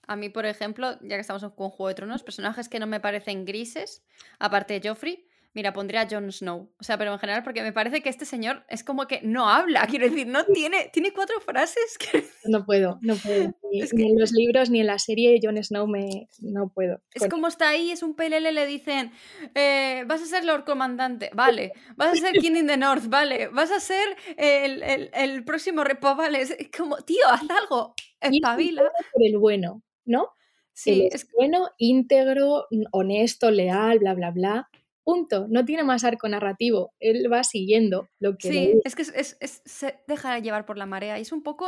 A 0.07 0.15
mí, 0.15 0.30
por 0.30 0.45
ejemplo, 0.45 0.98
ya 1.01 1.15
que 1.15 1.21
estamos 1.21 1.44
con 1.44 1.69
Juego 1.69 1.89
de 1.89 1.95
Tronos, 1.95 2.24
personajes 2.24 2.69
que 2.69 2.80
no 2.80 2.88
me 2.88 3.01
parecen 3.01 3.43
grises, 3.43 4.05
aparte 4.39 4.79
de 4.79 4.88
Joffrey, 4.88 5.27
Mira, 5.54 5.74
pondría 5.74 6.01
a 6.01 6.08
Jon 6.10 6.32
Snow. 6.32 6.72
O 6.80 6.84
sea, 6.84 6.98
pero 6.98 7.12
en 7.13 7.20
general, 7.20 7.44
porque 7.44 7.63
me 7.63 7.74
parece 7.74 8.01
que 8.01 8.10
este 8.10 8.25
señor 8.25 8.63
es 8.70 8.84
como 8.84 9.08
que 9.08 9.22
no 9.24 9.50
habla. 9.50 9.88
Quiero 9.89 10.10
decir, 10.10 10.27
no 10.27 10.46
tiene, 10.46 10.89
tiene 10.94 11.12
cuatro 11.12 11.39
frases 11.42 11.98
que. 11.98 12.25
No 12.46 12.66
puedo, 12.66 12.98
no 13.01 13.16
puedo. 13.16 13.54
Ni, 13.72 13.82
en 13.82 14.18
los 14.18 14.32
libros 14.32 14.70
ni 14.70 14.80
en 14.80 14.88
la 14.88 15.00
serie 15.00 15.39
Jon 15.42 15.62
Snow 15.62 15.88
me. 15.88 16.30
No 16.39 16.70
puedo. 16.70 17.01
Es 17.13 17.27
como 17.27 17.48
está 17.48 17.70
ahí, 17.70 17.92
es 17.92 18.04
un 18.04 18.16
PLL, 18.16 18.54
le 18.54 18.66
dicen. 18.66 19.12
Eh, 19.56 20.04
vas 20.08 20.22
a 20.22 20.25
ser 20.25 20.46
Lord 20.46 20.63
Comandante, 20.63 21.32
vale. 21.34 21.74
Vas 21.96 22.13
a 22.13 22.16
ser 22.16 22.34
King 22.34 22.56
in 22.56 22.68
the 22.68 22.77
North, 22.77 23.08
vale. 23.08 23.50
Vas 23.50 23.72
a 23.72 23.80
ser 23.80 24.16
el, 24.38 24.84
el, 24.84 25.10
el 25.13 25.44
próximo 25.44 25.84
repo, 25.84 26.16
vale. 26.16 26.42
Es 26.42 26.56
como, 26.75 26.98
tío, 26.98 27.27
haz 27.27 27.42
algo. 27.50 27.94
Espabila. 28.22 28.84
Por 29.12 29.25
el 29.25 29.38
bueno, 29.38 29.84
¿no? 30.06 30.30
Sí, 30.74 31.10
es 31.12 31.27
bueno, 31.36 31.70
íntegro, 31.80 32.68
honesto, 32.92 33.50
leal, 33.50 33.98
bla, 33.98 34.13
bla, 34.13 34.30
bla. 34.30 34.70
Punto. 35.08 35.48
No 35.50 35.64
tiene 35.64 35.86
más 35.86 36.04
arco 36.04 36.28
narrativo. 36.28 36.94
Él 37.00 37.32
va 37.32 37.46
siguiendo 37.46 38.10
lo 38.20 38.38
que. 38.38 38.50
Sí, 38.50 38.74
es 38.84 38.94
que 38.94 39.04
es, 39.04 39.38
se 39.40 40.02
deja 40.06 40.38
llevar 40.40 40.66
por 40.66 40.78
la 40.78 40.86
marea. 40.86 41.18
Y 41.18 41.22
es 41.22 41.32
un 41.32 41.44
poco 41.44 41.66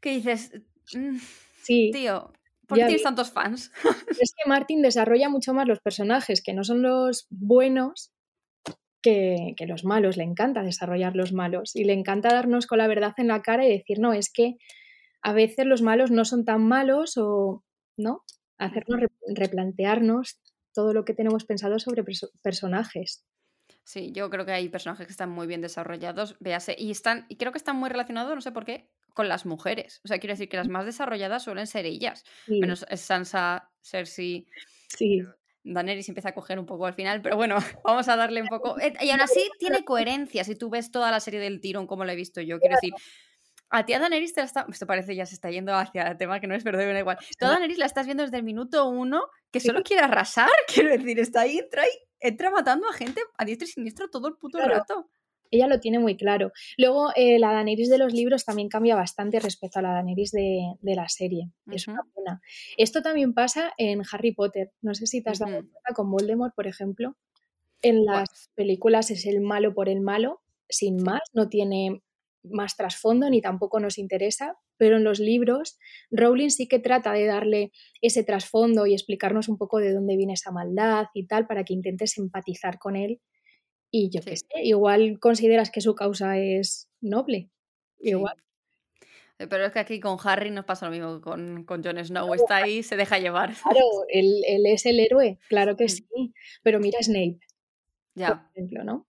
que 0.00 0.10
dices. 0.10 0.50
Mm, 0.92 1.18
sí. 1.62 1.90
Tío, 1.92 2.32
¿por 2.66 2.76
qué 2.76 2.86
tienes 2.86 3.04
tantos 3.04 3.30
fans? 3.30 3.70
Es 4.20 4.34
que 4.36 4.48
Martin 4.48 4.82
desarrolla 4.82 5.28
mucho 5.28 5.54
más 5.54 5.68
los 5.68 5.78
personajes 5.78 6.42
que 6.42 6.52
no 6.52 6.64
son 6.64 6.82
los 6.82 7.28
buenos 7.30 8.10
que, 9.02 9.54
que, 9.56 9.66
los 9.68 9.84
malos. 9.84 10.16
Le 10.16 10.24
encanta 10.24 10.64
desarrollar 10.64 11.14
los 11.14 11.32
malos. 11.32 11.76
Y 11.76 11.84
le 11.84 11.92
encanta 11.92 12.30
darnos 12.30 12.66
con 12.66 12.78
la 12.78 12.88
verdad 12.88 13.14
en 13.18 13.28
la 13.28 13.40
cara 13.40 13.64
y 13.66 13.70
decir, 13.70 14.00
no, 14.00 14.12
es 14.12 14.32
que 14.32 14.56
a 15.22 15.32
veces 15.32 15.64
los 15.64 15.80
malos 15.80 16.10
no 16.10 16.24
son 16.24 16.44
tan 16.44 16.66
malos 16.66 17.18
o. 17.18 17.62
¿No? 17.96 18.24
Hacernos 18.58 19.02
replantearnos 19.28 20.40
todo 20.72 20.92
lo 20.92 21.04
que 21.04 21.14
tenemos 21.14 21.44
pensado 21.44 21.78
sobre 21.78 22.04
personajes. 22.42 23.24
Sí, 23.84 24.12
yo 24.12 24.28
creo 24.28 24.44
que 24.44 24.52
hay 24.52 24.68
personajes 24.68 25.06
que 25.06 25.12
están 25.12 25.30
muy 25.30 25.46
bien 25.46 25.62
desarrollados, 25.62 26.36
véase, 26.40 26.76
y 26.78 26.90
están, 26.90 27.24
y 27.28 27.36
creo 27.36 27.52
que 27.52 27.58
están 27.58 27.76
muy 27.76 27.88
relacionados, 27.88 28.34
no 28.34 28.40
sé 28.42 28.52
por 28.52 28.66
qué, 28.66 28.90
con 29.14 29.28
las 29.28 29.46
mujeres. 29.46 30.00
O 30.04 30.08
sea, 30.08 30.18
quiero 30.18 30.34
decir 30.34 30.48
que 30.48 30.58
las 30.58 30.68
más 30.68 30.84
desarrolladas 30.84 31.44
suelen 31.44 31.66
ser 31.66 31.86
ellas. 31.86 32.22
Menos 32.46 32.86
Sansa, 32.94 33.70
Cersei. 33.82 34.46
Sí. 34.88 35.22
Daenerys 35.64 36.08
empieza 36.08 36.30
a 36.30 36.34
coger 36.34 36.58
un 36.58 36.66
poco 36.66 36.86
al 36.86 36.94
final, 36.94 37.20
pero 37.22 37.36
bueno, 37.36 37.56
vamos 37.84 38.08
a 38.08 38.16
darle 38.16 38.42
un 38.42 38.48
poco. 38.48 38.76
Eh, 38.80 38.92
y 39.00 39.10
aún 39.10 39.20
así 39.20 39.50
tiene 39.58 39.84
coherencia 39.84 40.44
si 40.44 40.54
tú 40.54 40.70
ves 40.70 40.90
toda 40.90 41.10
la 41.10 41.20
serie 41.20 41.40
del 41.40 41.60
tirón 41.60 41.86
como 41.86 42.04
la 42.04 42.12
he 42.12 42.16
visto 42.16 42.40
yo. 42.40 42.58
Quiero 42.58 42.76
decir, 42.76 42.92
A 43.70 43.84
ti 43.84 43.92
a 43.92 43.98
Daenerys 43.98 44.32
te 44.32 44.40
la 44.40 44.46
está... 44.46 44.66
Esto 44.68 44.86
parece 44.86 45.14
ya 45.14 45.26
se 45.26 45.34
está 45.34 45.50
yendo 45.50 45.74
hacia 45.74 46.02
el 46.02 46.16
tema 46.16 46.40
que 46.40 46.46
no 46.46 46.54
es, 46.54 46.64
pero 46.64 46.78
da 46.78 46.98
igual. 46.98 47.18
Tú 47.38 47.46
a 47.46 47.50
Daenerys 47.50 47.78
la 47.78 47.86
estás 47.86 48.06
viendo 48.06 48.22
desde 48.22 48.38
el 48.38 48.42
minuto 48.42 48.88
uno 48.88 49.22
que 49.50 49.60
solo 49.60 49.82
quiere 49.82 50.02
arrasar, 50.02 50.50
quiero 50.72 50.90
decir, 50.90 51.18
está 51.18 51.42
ahí, 51.42 51.58
entra, 51.58 51.82
ahí, 51.82 51.90
entra 52.20 52.50
matando 52.50 52.88
a 52.88 52.92
gente 52.92 53.20
a 53.36 53.44
diestro 53.44 53.66
y 53.66 53.70
siniestro 53.70 54.08
todo 54.08 54.28
el 54.28 54.36
puto 54.36 54.58
rato. 54.58 55.08
Ella 55.50 55.66
lo 55.66 55.80
tiene 55.80 55.98
muy 55.98 56.16
claro. 56.16 56.52
Luego, 56.76 57.10
eh, 57.16 57.38
la 57.38 57.52
Daenerys 57.52 57.88
de 57.88 57.96
los 57.96 58.12
libros 58.12 58.44
también 58.44 58.68
cambia 58.68 58.96
bastante 58.96 59.40
respecto 59.40 59.78
a 59.78 59.82
la 59.82 59.92
Daenerys 59.92 60.30
de, 60.32 60.60
de 60.80 60.94
la 60.94 61.08
serie. 61.08 61.50
Es 61.70 61.88
una 61.88 62.02
pena. 62.14 62.42
Esto 62.76 63.00
también 63.00 63.32
pasa 63.32 63.72
en 63.78 64.02
Harry 64.12 64.32
Potter. 64.32 64.72
No 64.82 64.94
sé 64.94 65.06
si 65.06 65.22
te 65.22 65.30
has 65.30 65.38
dado 65.38 65.52
cuenta 65.52 65.94
con 65.94 66.10
Voldemort, 66.10 66.54
por 66.54 66.66
ejemplo. 66.66 67.16
En 67.80 68.04
las 68.04 68.50
películas 68.54 69.10
es 69.10 69.24
el 69.24 69.40
malo 69.40 69.72
por 69.72 69.88
el 69.88 70.00
malo, 70.00 70.42
sin 70.68 71.02
más, 71.02 71.20
no 71.32 71.48
tiene 71.48 72.02
más 72.50 72.76
trasfondo 72.76 73.28
ni 73.30 73.40
tampoco 73.40 73.80
nos 73.80 73.98
interesa, 73.98 74.56
pero 74.76 74.96
en 74.96 75.04
los 75.04 75.20
libros 75.20 75.78
Rowling 76.10 76.50
sí 76.50 76.68
que 76.68 76.78
trata 76.78 77.12
de 77.12 77.26
darle 77.26 77.72
ese 78.02 78.24
trasfondo 78.24 78.86
y 78.86 78.94
explicarnos 78.94 79.48
un 79.48 79.58
poco 79.58 79.78
de 79.78 79.92
dónde 79.92 80.16
viene 80.16 80.34
esa 80.34 80.52
maldad 80.52 81.06
y 81.14 81.26
tal 81.26 81.46
para 81.46 81.64
que 81.64 81.74
intentes 81.74 82.18
empatizar 82.18 82.78
con 82.78 82.96
él 82.96 83.20
y 83.90 84.10
yo 84.10 84.20
qué 84.22 84.36
sé, 84.36 84.46
igual 84.62 85.18
consideras 85.18 85.70
que 85.70 85.80
su 85.80 85.94
causa 85.94 86.38
es 86.38 86.90
noble, 87.00 87.50
igual. 87.98 88.36
Eh, 89.38 89.46
pero 89.46 89.64
es 89.64 89.72
que 89.72 89.78
aquí 89.78 90.00
con 90.00 90.18
Harry 90.24 90.50
nos 90.50 90.64
pasa 90.64 90.86
lo 90.86 90.92
mismo 90.92 91.20
con, 91.20 91.64
con 91.64 91.82
Jon 91.82 92.04
Snow, 92.04 92.34
está 92.34 92.56
ahí, 92.56 92.82
se 92.82 92.96
deja 92.96 93.18
llevar. 93.18 93.54
Claro, 93.54 93.86
él, 94.08 94.42
él 94.46 94.66
es 94.66 94.84
el 94.84 95.00
héroe, 95.00 95.38
claro 95.48 95.76
que 95.76 95.88
sí, 95.88 96.04
pero 96.62 96.80
mira 96.80 96.98
Snape, 97.00 97.38
ya. 98.14 98.28
por 98.28 98.50
ejemplo, 98.50 98.84
¿no? 98.84 99.06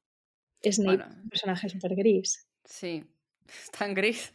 Snape 0.63 1.03
es 1.03 1.17
un 1.17 1.29
personaje 1.29 1.69
súper 1.69 1.95
gris. 1.95 2.47
Sí, 2.63 3.05
tan 3.77 3.93
gris. 3.93 4.33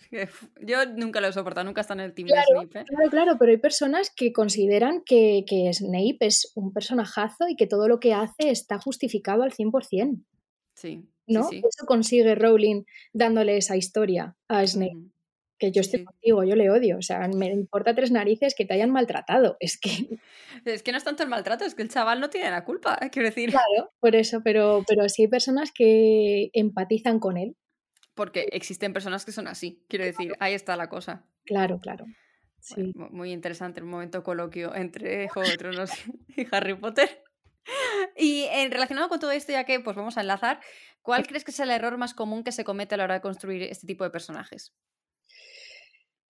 yo 0.61 0.87
nunca 0.87 1.21
lo 1.21 1.28
he 1.28 1.33
soportado, 1.33 1.64
nunca 1.64 1.80
está 1.80 1.94
en 1.94 2.00
el 2.00 2.14
team 2.14 2.28
de 2.28 2.35
Snape. 2.35 2.80
¿eh? 2.80 2.85
Claro, 2.85 3.11
claro, 3.11 3.37
pero 3.38 3.50
hay 3.50 3.59
personas 3.59 4.11
que 4.14 4.33
consideran 4.33 5.02
que, 5.04 5.44
que, 5.47 5.73
Snape 5.73 6.18
es 6.21 6.52
un 6.54 6.73
personajazo 6.73 7.49
y 7.49 7.56
que 7.56 7.66
todo 7.66 7.88
lo 7.88 8.00
que 8.00 8.14
hace 8.14 8.50
está 8.50 8.78
justificado 8.78 9.42
al 9.42 9.52
100%. 9.52 10.25
Sí. 10.75 11.09
¿No? 11.26 11.49
Eso 11.50 11.87
consigue 11.87 12.35
Rowling 12.35 12.85
dándole 13.12 13.56
esa 13.56 13.76
historia 13.76 14.37
a 14.49 14.66
Snape. 14.66 15.11
Que 15.59 15.71
yo 15.71 15.80
estoy 15.80 16.04
contigo, 16.04 16.44
yo 16.44 16.56
le 16.56 16.68
odio. 16.68 16.99
O 16.99 17.02
sea, 17.02 17.26
me 17.28 17.47
importa 17.47 17.94
tres 17.94 18.11
narices 18.11 18.54
que 18.54 18.66
te 18.66 18.75
hayan 18.75 18.90
maltratado. 18.90 19.56
Es 19.61 19.78
que. 19.78 20.18
Es 20.64 20.83
que 20.83 20.92
no 20.92 20.99
es 20.99 21.04
tanto 21.04 21.23
el 21.23 21.28
maltrato, 21.28 21.64
es 21.64 21.75
que 21.75 21.83
el 21.83 21.88
chaval 21.88 22.21
no 22.21 22.28
tiene 22.28 22.50
la 22.50 22.64
culpa, 22.64 22.99
quiero 23.12 23.28
decir. 23.28 23.50
Claro, 23.50 23.92
por 24.00 24.14
eso, 24.14 24.42
pero, 24.42 24.83
pero 24.87 25.09
sí 25.09 25.23
hay 25.23 25.28
personas 25.28 25.73
que 25.73 26.50
empatizan 26.52 27.18
con 27.18 27.37
él 27.37 27.56
porque 28.14 28.49
existen 28.52 28.92
personas 28.92 29.25
que 29.25 29.33
son 29.33 29.49
así. 29.49 29.85
Quiero 29.88 30.04
decir, 30.04 30.35
ahí 30.40 30.54
está 30.54 30.76
la 30.76 30.88
cosa. 30.88 31.26
Claro, 31.44 31.80
claro. 31.80 32.06
Sí. 32.61 32.94
muy 32.94 33.30
interesante 33.30 33.80
el 33.80 33.87
momento 33.87 34.23
coloquio 34.23 34.75
entre 34.75 35.28
Juego 35.28 35.50
de 35.50 35.56
Tronos 35.59 35.90
y 36.37 36.47
Harry 36.50 36.75
Potter. 36.75 37.23
Y 38.16 38.44
en, 38.44 38.71
relacionado 38.71 39.09
con 39.09 39.21
todo 39.21 39.33
esto, 39.33 39.52
ya 39.52 39.64
que 39.64 39.80
pues 39.80 39.97
vamos 39.97 40.16
a 40.16 40.23
enlazar, 40.23 40.61
¿cuál 41.02 41.26
crees 41.26 41.44
que 41.44 41.50
es 41.50 41.61
el 41.61 41.71
error 41.71 41.99
más 41.99 42.14
común 42.14 42.44
que 42.44 42.52
se 42.52 42.64
comete 42.64 42.94
a 42.94 42.99
la 42.99 43.04
hora 43.04 43.14
de 43.14 43.21
construir 43.21 43.62
este 43.64 43.87
tipo 43.87 44.04
de 44.04 44.11
personajes? 44.11 44.73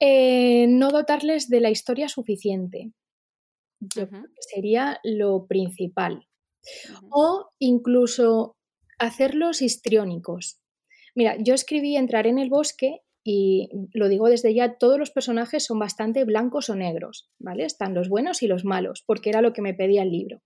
Eh, 0.00 0.66
no 0.68 0.90
dotarles 0.90 1.48
de 1.48 1.60
la 1.60 1.70
historia 1.70 2.08
suficiente. 2.08 2.92
Yo 3.80 4.08
creo 4.08 4.22
que 4.22 4.42
sería 4.54 4.98
lo 5.04 5.46
principal. 5.46 6.26
O 7.10 7.50
incluso 7.58 8.56
hacerlos 8.98 9.62
histriónicos. 9.62 10.60
Mira, 11.14 11.36
yo 11.38 11.54
escribí 11.54 11.96
Entrar 11.96 12.26
en 12.26 12.38
el 12.38 12.50
bosque 12.50 13.00
y 13.24 13.70
lo 13.92 14.08
digo 14.08 14.28
desde 14.28 14.52
ya, 14.52 14.76
todos 14.76 14.98
los 14.98 15.10
personajes 15.10 15.64
son 15.64 15.78
bastante 15.78 16.24
blancos 16.24 16.68
o 16.68 16.74
negros, 16.74 17.30
¿vale? 17.38 17.64
Están 17.64 17.94
los 17.94 18.10
buenos 18.10 18.42
y 18.42 18.46
los 18.46 18.64
malos, 18.66 19.02
porque 19.06 19.30
era 19.30 19.40
lo 19.40 19.54
que 19.54 19.62
me 19.62 19.72
pedía 19.72 20.02
el 20.02 20.10
libro. 20.10 20.42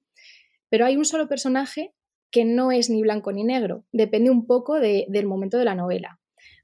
Pero 0.70 0.86
hay 0.86 0.96
un 0.96 1.04
solo 1.04 1.28
personaje 1.28 1.92
que 2.30 2.44
no 2.44 2.70
es 2.70 2.88
ni 2.88 3.02
blanco 3.02 3.32
ni 3.32 3.42
negro, 3.42 3.84
depende 3.90 4.30
un 4.30 4.46
poco 4.46 4.78
del 4.78 5.26
momento 5.26 5.58
de 5.58 5.64
la 5.64 5.74
novela. 5.74 6.20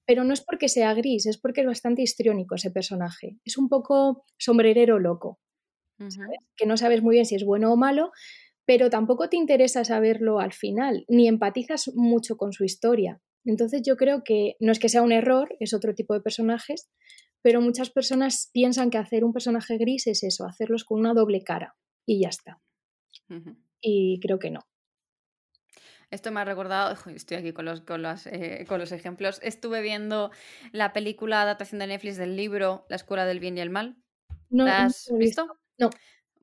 Pero 0.06 0.23
no 0.23 0.34
es 0.34 0.42
porque 0.42 0.68
sea 0.68 0.94
gris, 0.94 1.26
es 1.26 1.38
porque 1.38 1.62
es 1.62 1.66
bastante 1.66 2.02
histriónico 2.02 2.54
ese 2.54 2.70
personaje. 2.70 3.38
Es 3.44 3.56
un 3.56 3.68
poco 3.68 4.25
sombrerero 4.38 5.00
loco, 5.00 5.40
que 6.56 6.66
no 6.66 6.76
sabes 6.76 7.02
muy 7.02 7.14
bien 7.14 7.26
si 7.26 7.34
es 7.34 7.44
bueno 7.44 7.73
o 7.73 7.76
malo, 7.76 8.12
pero 8.66 8.88
tampoco 8.88 9.28
te 9.28 9.37
interesa 9.37 9.84
saberlo 9.84 10.38
al 10.38 10.52
final, 10.52 11.04
ni 11.08 11.26
empatizas 11.26 11.90
mucho 11.94 12.37
con 12.37 12.52
su 12.52 12.64
historia. 12.64 13.20
Entonces 13.44 13.82
yo 13.84 13.96
creo 13.96 14.22
que 14.24 14.56
no 14.60 14.72
es 14.72 14.78
que 14.78 14.88
sea 14.88 15.02
un 15.02 15.12
error, 15.12 15.54
es 15.60 15.74
otro 15.74 15.94
tipo 15.94 16.14
de 16.14 16.20
personajes, 16.20 16.88
pero 17.42 17.60
muchas 17.60 17.90
personas 17.90 18.50
piensan 18.52 18.90
que 18.90 18.98
hacer 18.98 19.24
un 19.24 19.32
personaje 19.32 19.76
gris 19.76 20.06
es 20.06 20.22
eso, 20.22 20.46
hacerlos 20.46 20.84
con 20.84 20.98
una 20.98 21.12
doble 21.12 21.42
cara 21.42 21.76
y 22.06 22.22
ya 22.22 22.28
está. 22.28 22.60
Y 23.80 24.18
creo 24.20 24.38
que 24.38 24.50
no. 24.50 24.60
Esto 26.10 26.30
me 26.30 26.40
ha 26.40 26.44
recordado, 26.44 26.96
estoy 27.14 27.36
aquí 27.36 27.52
con 27.52 27.64
los, 27.64 27.80
con, 27.80 28.04
eh, 28.26 28.64
con 28.68 28.78
los 28.78 28.92
ejemplos, 28.92 29.40
estuve 29.42 29.82
viendo 29.82 30.30
la 30.72 30.92
película 30.92 31.42
adaptación 31.42 31.80
de 31.80 31.88
Netflix 31.88 32.16
del 32.16 32.36
libro 32.36 32.86
La 32.88 32.96
Escuela 32.96 33.26
del 33.26 33.40
Bien 33.40 33.58
y 33.58 33.60
el 33.60 33.70
Mal. 33.70 33.96
No, 34.48 34.64
¿La 34.64 34.84
has 34.84 35.10
visto? 35.18 35.58
No. 35.76 35.90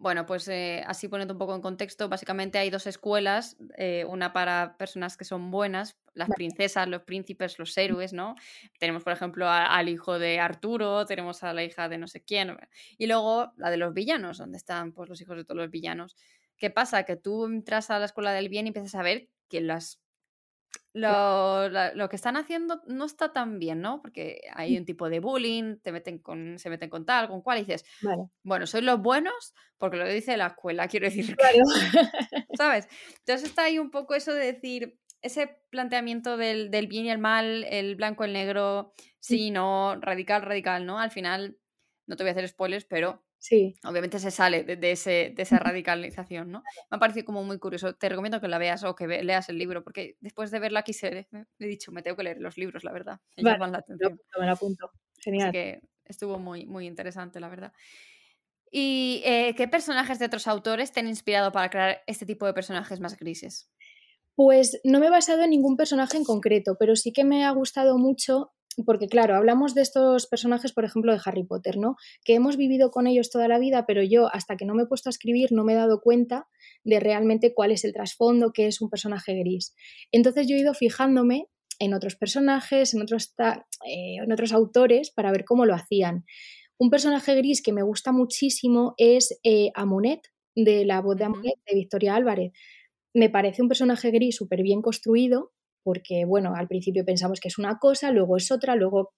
Bueno, 0.01 0.25
pues 0.25 0.47
eh, 0.47 0.83
así 0.87 1.07
poniendo 1.07 1.35
un 1.35 1.37
poco 1.37 1.53
en 1.53 1.61
contexto, 1.61 2.09
básicamente 2.09 2.57
hay 2.57 2.71
dos 2.71 2.87
escuelas, 2.87 3.55
eh, 3.77 4.03
una 4.09 4.33
para 4.33 4.75
personas 4.75 5.15
que 5.15 5.25
son 5.25 5.51
buenas, 5.51 5.95
las 6.15 6.31
princesas, 6.31 6.87
los 6.87 7.03
príncipes, 7.03 7.59
los 7.59 7.77
héroes, 7.77 8.11
¿no? 8.11 8.33
Tenemos, 8.79 9.03
por 9.03 9.13
ejemplo, 9.13 9.47
al 9.47 9.89
hijo 9.89 10.17
de 10.17 10.39
Arturo, 10.39 11.05
tenemos 11.05 11.43
a 11.43 11.53
la 11.53 11.63
hija 11.63 11.87
de 11.87 11.99
no 11.99 12.07
sé 12.07 12.23
quién, 12.23 12.57
y 12.97 13.05
luego 13.05 13.53
la 13.57 13.69
de 13.69 13.77
los 13.77 13.93
villanos, 13.93 14.39
donde 14.39 14.57
están 14.57 14.91
pues, 14.91 15.07
los 15.07 15.21
hijos 15.21 15.37
de 15.37 15.45
todos 15.45 15.57
los 15.57 15.69
villanos. 15.69 16.15
¿Qué 16.57 16.71
pasa? 16.71 17.03
Que 17.03 17.15
tú 17.15 17.45
entras 17.45 17.91
a 17.91 17.99
la 17.99 18.05
escuela 18.05 18.33
del 18.33 18.49
bien 18.49 18.65
y 18.65 18.69
empiezas 18.69 18.95
a 18.95 19.03
ver 19.03 19.29
que 19.49 19.61
las 19.61 20.00
lo, 20.93 21.69
lo, 21.69 22.09
que 22.09 22.15
están 22.15 22.35
haciendo 22.35 22.81
no 22.85 23.05
está 23.05 23.31
tan 23.31 23.59
bien, 23.59 23.81
¿no? 23.81 24.01
Porque 24.01 24.41
hay 24.53 24.75
mm. 24.75 24.79
un 24.79 24.85
tipo 24.85 25.09
de 25.09 25.19
bullying, 25.19 25.77
te 25.77 25.91
meten 25.91 26.19
con, 26.19 26.59
se 26.59 26.69
meten 26.69 26.89
con 26.89 27.05
tal, 27.05 27.29
con 27.29 27.41
cual, 27.41 27.59
y 27.59 27.61
dices, 27.61 27.85
bueno, 28.43 28.67
sois 28.67 28.83
los 28.83 29.01
buenos 29.01 29.53
porque 29.77 29.97
lo 29.97 30.07
dice 30.07 30.37
la 30.37 30.47
escuela, 30.47 30.87
quiero 30.89 31.05
decir. 31.05 31.35
Claro. 31.35 31.57
¿Sabes? 32.57 32.87
Entonces 33.19 33.49
está 33.49 33.63
ahí 33.63 33.79
un 33.79 33.91
poco 33.91 34.15
eso 34.15 34.33
de 34.33 34.53
decir, 34.53 34.97
ese 35.21 35.59
planteamiento 35.69 36.35
del, 36.35 36.71
del 36.71 36.87
bien 36.87 37.05
y 37.05 37.11
el 37.11 37.19
mal, 37.19 37.63
el 37.69 37.95
blanco, 37.95 38.23
el 38.23 38.33
negro, 38.33 38.93
mm. 38.97 39.01
sí, 39.19 39.51
no, 39.51 39.95
radical, 40.01 40.41
radical, 40.41 40.85
¿no? 40.85 40.99
Al 40.99 41.11
final, 41.11 41.57
no 42.05 42.15
te 42.15 42.23
voy 42.23 42.29
a 42.29 42.31
hacer 42.33 42.47
spoilers, 42.47 42.85
pero 42.85 43.23
Sí. 43.41 43.73
Obviamente 43.83 44.19
se 44.19 44.29
sale 44.29 44.63
de, 44.63 44.91
ese, 44.91 45.33
de 45.35 45.41
esa 45.41 45.57
radicalización, 45.75 46.51
¿no? 46.51 46.59
Me 46.91 46.97
ha 46.97 46.99
parecido 46.99 47.25
como 47.25 47.43
muy 47.43 47.57
curioso. 47.57 47.95
Te 47.95 48.07
recomiendo 48.07 48.39
que 48.39 48.47
la 48.47 48.59
veas 48.59 48.83
o 48.83 48.95
que 48.95 49.07
leas 49.07 49.49
el 49.49 49.57
libro, 49.57 49.83
porque 49.83 50.15
después 50.19 50.51
de 50.51 50.59
verla 50.59 50.83
quise, 50.83 51.27
me, 51.31 51.47
he 51.59 51.67
dicho, 51.67 51.91
me 51.91 52.03
tengo 52.03 52.15
que 52.15 52.23
leer 52.23 52.39
los 52.39 52.57
libros, 52.57 52.83
la 52.83 52.91
verdad. 52.91 53.19
Me 53.35 53.51
llaman 53.51 53.71
la 53.71 53.79
atención. 53.79 54.19
Me 54.39 54.45
lo 54.45 54.51
apunto. 54.51 54.91
Genial. 55.17 55.49
Así 55.49 55.53
que 55.53 55.81
estuvo 56.05 56.37
muy, 56.37 56.67
muy 56.67 56.85
interesante, 56.85 57.39
la 57.39 57.49
verdad. 57.49 57.73
¿Y 58.69 59.23
eh, 59.25 59.55
qué 59.57 59.67
personajes 59.67 60.19
de 60.19 60.27
otros 60.27 60.47
autores 60.47 60.91
te 60.91 60.99
han 60.99 61.07
inspirado 61.07 61.51
para 61.51 61.71
crear 61.71 62.03
este 62.05 62.27
tipo 62.27 62.45
de 62.45 62.53
personajes 62.53 62.99
más 62.99 63.17
grises? 63.17 63.71
Pues 64.35 64.79
no 64.83 64.99
me 64.99 65.07
he 65.07 65.09
basado 65.09 65.41
en 65.41 65.49
ningún 65.49 65.77
personaje 65.77 66.15
en 66.15 66.23
concreto, 66.23 66.77
pero 66.79 66.95
sí 66.95 67.11
que 67.11 67.23
me 67.23 67.43
ha 67.43 67.51
gustado 67.51 67.97
mucho 67.97 68.51
porque 68.85 69.07
claro, 69.07 69.35
hablamos 69.35 69.73
de 69.73 69.81
estos 69.81 70.27
personajes, 70.27 70.71
por 70.71 70.85
ejemplo, 70.85 71.11
de 71.11 71.19
Harry 71.23 71.43
Potter, 71.43 71.77
¿no? 71.77 71.95
Que 72.23 72.35
hemos 72.35 72.57
vivido 72.57 72.91
con 72.91 73.07
ellos 73.07 73.29
toda 73.29 73.47
la 73.47 73.59
vida, 73.59 73.85
pero 73.85 74.03
yo 74.03 74.27
hasta 74.33 74.55
que 74.57 74.65
no 74.65 74.73
me 74.73 74.83
he 74.83 74.87
puesto 74.87 75.09
a 75.09 75.11
escribir 75.11 75.51
no 75.51 75.63
me 75.63 75.73
he 75.73 75.75
dado 75.75 76.01
cuenta 76.01 76.47
de 76.83 76.99
realmente 76.99 77.53
cuál 77.53 77.71
es 77.71 77.83
el 77.83 77.93
trasfondo, 77.93 78.51
qué 78.53 78.67
es 78.67 78.81
un 78.81 78.89
personaje 78.89 79.33
gris. 79.35 79.75
Entonces 80.11 80.47
yo 80.47 80.55
he 80.55 80.59
ido 80.59 80.73
fijándome 80.73 81.47
en 81.79 81.93
otros 81.93 82.15
personajes, 82.15 82.93
en 82.93 83.01
otros, 83.01 83.33
eh, 83.87 84.17
en 84.23 84.31
otros 84.31 84.53
autores, 84.53 85.11
para 85.11 85.31
ver 85.31 85.45
cómo 85.45 85.65
lo 85.65 85.73
hacían. 85.73 86.25
Un 86.77 86.89
personaje 86.89 87.35
gris 87.35 87.61
que 87.61 87.73
me 87.73 87.83
gusta 87.83 88.11
muchísimo 88.11 88.93
es 88.97 89.39
eh, 89.43 89.71
Amonet, 89.75 90.21
de 90.55 90.85
la 90.85 91.01
voz 91.01 91.17
de 91.17 91.25
Amonet, 91.25 91.59
de 91.65 91.75
Victoria 91.75 92.15
Álvarez. 92.15 92.51
Me 93.13 93.29
parece 93.29 93.61
un 93.61 93.67
personaje 93.67 94.11
gris 94.11 94.35
súper 94.35 94.63
bien 94.63 94.81
construido, 94.81 95.51
porque, 95.83 96.25
bueno, 96.25 96.53
al 96.55 96.67
principio 96.67 97.05
pensamos 97.05 97.39
que 97.39 97.47
es 97.47 97.57
una 97.57 97.77
cosa, 97.79 98.11
luego 98.11 98.37
es 98.37 98.51
otra, 98.51 98.75
luego, 98.75 99.13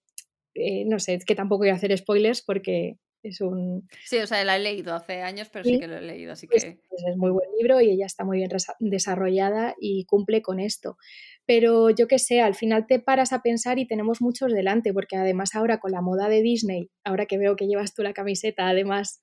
eh, 0.53 0.85
no 0.85 0.99
sé, 0.99 1.15
es 1.15 1.25
que 1.25 1.35
tampoco 1.35 1.59
voy 1.59 1.69
a 1.69 1.75
hacer 1.75 1.97
spoilers 1.97 2.41
porque 2.41 2.97
es 3.23 3.39
un... 3.39 3.87
Sí, 4.05 4.17
o 4.17 4.27
sea, 4.27 4.43
la 4.43 4.57
he 4.57 4.59
leído 4.59 4.93
hace 4.93 5.21
años, 5.21 5.49
pero 5.51 5.63
sí, 5.63 5.79
que 5.79 5.87
lo 5.87 5.97
he 5.97 6.01
leído, 6.01 6.33
así 6.33 6.45
pues, 6.45 6.65
que... 6.65 6.79
Pues 6.89 7.03
es 7.09 7.15
muy 7.15 7.31
buen 7.31 7.47
libro 7.57 7.79
y 7.79 7.89
ella 7.89 8.05
está 8.05 8.25
muy 8.25 8.37
bien 8.37 8.49
desarrollada 8.79 9.75
y 9.79 10.05
cumple 10.05 10.41
con 10.41 10.59
esto. 10.59 10.97
Pero 11.45 11.89
yo 11.89 12.07
qué 12.07 12.19
sé, 12.19 12.41
al 12.41 12.53
final 12.53 12.85
te 12.85 12.99
paras 12.99 13.31
a 13.31 13.41
pensar 13.41 13.79
y 13.79 13.87
tenemos 13.87 14.21
muchos 14.21 14.51
delante, 14.51 14.93
porque 14.93 15.15
además 15.15 15.55
ahora 15.55 15.79
con 15.79 15.91
la 15.91 16.01
moda 16.01 16.27
de 16.27 16.41
Disney, 16.41 16.89
ahora 17.03 17.25
que 17.25 17.37
veo 17.37 17.55
que 17.55 17.67
llevas 17.67 17.93
tú 17.93 18.03
la 18.03 18.13
camiseta, 18.13 18.67
además, 18.67 19.21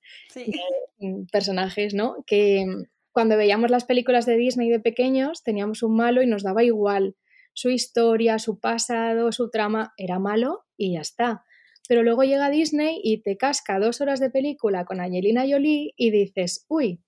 mm, 0.99 1.25
personajes, 1.31 1.93
¿no? 1.93 2.25
Que 2.27 2.65
cuando 3.13 3.37
veíamos 3.37 3.71
las 3.71 3.85
películas 3.85 4.25
de 4.25 4.37
Disney 4.37 4.71
de 4.71 4.81
pequeños 4.81 5.43
teníamos 5.43 5.83
un 5.83 5.97
malo 5.97 6.23
y 6.23 6.27
nos 6.27 6.43
daba 6.43 6.63
igual 6.63 7.17
su 7.55 7.71
historia, 7.71 8.39
su 8.39 8.61
pasado, 8.61 9.33
su 9.33 9.51
trama 9.51 9.93
era 9.97 10.19
malo 10.19 10.65
y 10.77 10.95
ya 10.95 11.01
está. 11.01 11.45
pero 11.89 12.03
luego 12.05 12.23
llega 12.25 12.51
Disney 12.51 13.01
y 13.03 13.23
te 13.23 13.37
casca 13.37 13.81
dos 13.81 14.01
horas 14.01 14.21
de 14.21 14.31
película 14.31 14.85
con 14.85 15.01
Angelina 15.01 15.45
Jolie 15.49 15.93
y 15.97 16.11
dices, 16.13 16.65
uy, 16.69 17.01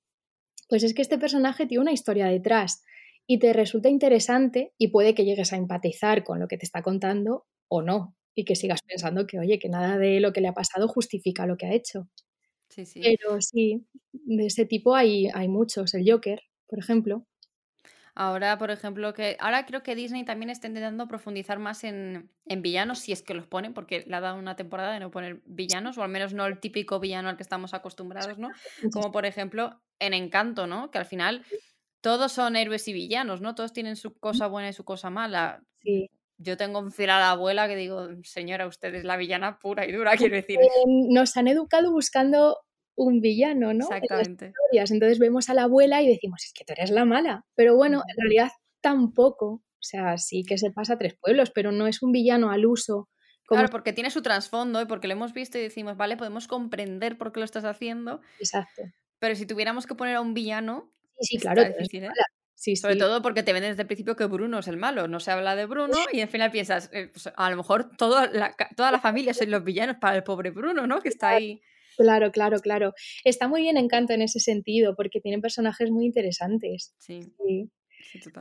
pues 0.69 0.83
es 0.85 0.95
que 0.95 1.03
este 1.03 1.19
personaje 1.19 1.67
tiene 1.67 1.83
una 1.83 1.93
historia 1.93 2.27
detrás 2.27 2.85
y 3.27 3.39
te 3.39 3.53
resulta 3.53 3.89
interesante 3.89 4.73
y 4.79 4.89
puede 4.89 5.15
que 5.15 5.25
llegues 5.25 5.53
a 5.53 5.57
empatizar 5.57 6.25
con 6.25 6.41
lo 6.41 6.49
que 6.49 6.59
te 6.59 6.67
está 6.67 6.83
contando 6.83 7.47
o 7.69 7.83
no, 7.83 8.17
y 8.35 8.45
que 8.45 8.57
sigas 8.57 8.83
pensando 8.83 9.27
que, 9.27 9.39
oye, 9.39 9.59
que 9.59 9.69
nada 9.69 9.99
de 9.99 10.21
lo 10.21 10.33
que 10.33 10.41
le 10.41 10.49
ha 10.49 10.55
pasado 10.55 10.89
justifica 10.89 11.47
lo 11.47 11.57
que 11.57 11.67
ha 11.67 11.75
hecho. 11.75 12.09
Sí, 12.71 12.87
sí. 12.87 13.01
Pero 13.03 13.41
sí, 13.41 13.87
de 14.13 14.47
ese 14.47 14.67
tipo 14.67 14.95
hay, 14.97 15.29
hay 15.35 15.49
muchos. 15.49 15.95
El 15.95 16.11
Joker, 16.11 16.41
por 16.69 16.79
ejemplo. 16.79 17.27
Ahora, 18.15 18.59
por 18.59 18.71
ejemplo, 18.71 19.15
que 19.15 19.37
ahora 19.41 19.65
creo 19.65 19.83
que 19.83 19.95
Disney 19.95 20.25
también 20.25 20.51
está 20.51 20.67
intentando 20.67 21.09
profundizar 21.09 21.59
más 21.59 21.83
en, 21.83 22.31
villanos, 22.47 22.99
si 22.99 23.13
es 23.13 23.23
que 23.23 23.33
los 23.33 23.47
ponen, 23.47 23.73
porque 23.73 24.05
le 24.07 24.15
ha 24.15 24.21
dado 24.21 24.39
una 24.39 24.55
temporada 24.55 24.93
de 24.93 25.01
no 25.01 25.11
poner 25.11 25.41
villanos, 25.47 25.97
o 25.97 26.03
al 26.03 26.11
menos 26.11 26.35
no 26.35 26.45
el 26.45 26.61
típico 26.61 27.01
villano 27.01 27.31
al 27.31 27.37
que 27.37 27.43
estamos 27.43 27.73
acostumbrados, 27.73 28.37
¿no? 28.37 28.51
Como 28.93 29.13
por 29.13 29.25
ejemplo 29.25 29.81
en 29.99 30.13
Encanto, 30.13 30.67
¿no? 30.67 30.91
Que 30.91 30.99
al 30.99 31.07
final 31.07 31.43
todos 32.03 32.33
son 32.33 32.57
héroes 32.57 32.87
y 32.89 32.93
villanos, 32.93 33.41
¿no? 33.41 33.55
Todos 33.55 33.73
tienen 33.73 33.97
su 33.97 34.19
cosa 34.19 34.47
buena 34.47 34.69
y 34.69 34.73
su 34.75 34.85
cosa 34.85 35.09
mala. 35.09 35.63
Sí. 35.81 36.11
Yo 36.37 36.59
tengo 36.59 36.81
un 36.81 36.93
fiel 36.93 37.11
a 37.11 37.19
la 37.19 37.31
abuela 37.31 37.67
que 37.67 37.77
digo, 37.77 38.09
señora, 38.25 38.67
usted 38.67 38.95
es 38.95 39.05
la 39.05 39.17
villana 39.17 39.59
pura 39.59 39.87
y 39.87 39.93
dura, 39.93 40.13
quiero 40.19 40.37
decir. 40.37 40.59
nos 40.87 41.37
han 41.39 41.49
educado 41.49 41.91
buscando 41.91 42.59
un 43.03 43.21
villano, 43.21 43.73
¿no? 43.75 43.85
Exactamente. 43.85 44.53
Entonces 44.73 45.19
vemos 45.19 45.49
a 45.49 45.55
la 45.55 45.65
abuela 45.65 46.03
y 46.03 46.09
decimos, 46.09 46.45
es 46.45 46.53
que 46.53 46.65
tú 46.65 46.73
eres 46.73 46.91
la 46.91 47.05
mala. 47.05 47.45
Pero 47.55 47.77
bueno, 47.77 48.03
en 48.09 48.17
realidad 48.17 48.51
tampoco. 48.81 49.47
O 49.47 49.85
sea, 49.85 50.17
sí 50.17 50.45
que 50.45 50.59
se 50.59 50.71
pasa 50.71 50.95
a 50.95 50.99
tres 50.99 51.15
pueblos, 51.21 51.51
pero 51.51 51.73
no 51.73 51.87
es 51.87 52.03
un 52.03 52.13
villano 52.13 52.51
al 52.51 52.67
uso. 52.67 53.09
Claro, 53.47 53.69
porque 53.69 53.93
tiene 53.93 54.11
su 54.11 54.23
trasfondo 54.23 54.81
y 54.81 54.87
porque 54.87 55.09
lo 55.09 55.15
hemos 55.15 55.33
visto 55.33 55.59
y 55.59 55.63
decimos, 55.63 55.97
vale, 55.97 56.17
podemos 56.17 56.47
comprender 56.47 57.19
por 57.19 57.33
qué 57.33 57.41
lo 57.41 57.45
estás 57.45 57.65
haciendo. 57.65 58.21
Exacto. 58.39 58.83
Pero 59.19 59.35
si 59.35 59.45
tuviéramos 59.47 59.87
que 59.87 59.95
poner 59.95 60.17
a 60.17 60.21
un 60.21 60.35
villano. 60.35 60.93
Sí, 61.21 61.37
sí, 61.37 61.39
claro. 61.39 61.65
Difícil, 61.65 62.05
¿eh? 62.05 62.11
Sí, 62.55 62.77
Sobre 62.77 62.95
todo 62.95 63.23
porque 63.23 63.43
te 63.43 63.53
ven 63.53 63.65
desde 63.65 63.83
el 63.83 63.89
principio 63.89 64.15
que 64.15 64.27
Bruno 64.27 64.61
es 64.61 64.69
el 64.69 64.77
malo. 64.77 65.09
No 65.09 65.19
se 65.19 65.33
habla 65.33 65.57
de 65.57 65.67
Bruno 65.67 65.97
y 66.13 66.21
al 66.21 66.29
final 66.29 66.53
piensas, 66.53 66.91
eh, 66.93 67.09
pues, 67.13 67.29
a 67.35 67.51
lo 67.51 67.57
mejor 67.57 67.91
toda 67.97 68.29
la, 68.29 68.55
toda 68.77 68.93
la 68.93 69.01
familia 69.01 69.35
son 69.35 69.51
los 69.51 69.65
villanos 69.65 69.97
para 69.97 70.17
el 70.17 70.23
pobre 70.23 70.51
Bruno, 70.53 70.87
¿no? 70.87 71.01
Que 71.01 71.09
está 71.09 71.31
ahí. 71.31 71.61
Claro, 71.97 72.33
claro, 72.33 72.59
claro. 72.61 72.93
Está 73.25 73.49
muy 73.49 73.63
bien 73.63 73.77
Encanto 73.77 74.13
en 74.13 74.23
ese 74.23 74.41
sentido, 74.41 74.95
porque 74.97 75.21
tienen 75.21 75.41
personajes 75.41 75.91
muy 75.91 76.07
interesantes. 76.07 76.95
Sí. 76.99 77.33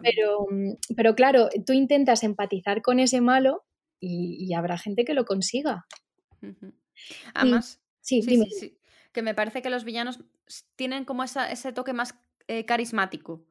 pero, 0.01 0.47
mm, 0.49 0.73
pero 0.95 1.15
claro, 1.15 1.49
tú 1.65 1.73
intentas 1.73 2.23
empatizar 2.23 2.81
con 2.81 2.99
ese 2.99 3.21
malo 3.21 3.63
y, 3.99 4.53
habrá 4.53 4.77
gente 4.77 5.05
que 5.05 5.13
lo 5.13 5.25
consiga. 5.25 5.85
Además, 7.33 7.81
sí, 7.99 8.21
sí, 8.23 8.43
sí, 8.49 8.77
que 9.11 9.21
me 9.21 9.35
parece 9.35 9.61
que 9.61 9.69
los 9.69 9.83
villanos 9.83 10.19
tienen 10.75 11.05
como 11.05 11.23
ese 11.23 11.73
toque 11.73 11.93
más 11.93 12.15
eh, 12.47 12.65
carismático. 12.65 13.45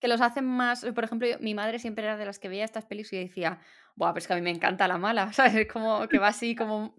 Que 0.00 0.08
los 0.08 0.20
hacen 0.20 0.44
más. 0.44 0.84
Por 0.84 1.04
ejemplo, 1.04 1.28
mi 1.40 1.54
madre 1.54 1.78
siempre 1.78 2.04
era 2.04 2.16
de 2.16 2.24
las 2.24 2.38
que 2.38 2.48
veía 2.48 2.64
estas 2.64 2.84
pelis 2.84 3.12
y 3.12 3.18
decía, 3.18 3.60
Buah, 3.96 4.12
pues 4.12 4.26
que 4.26 4.32
a 4.32 4.36
mí 4.36 4.42
me 4.42 4.50
encanta 4.50 4.88
la 4.88 4.98
mala, 4.98 5.32
¿sabes? 5.32 5.54
Es 5.54 5.72
como 5.72 6.08
que 6.08 6.18
va 6.18 6.28
así 6.28 6.54
como 6.54 6.94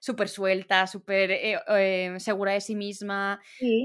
súper 0.00 0.28
suelta, 0.28 0.86
súper 0.86 1.30
eh, 1.32 1.58
em, 1.68 2.20
segura 2.20 2.52
de 2.52 2.60
sí 2.60 2.74
misma, 2.76 3.40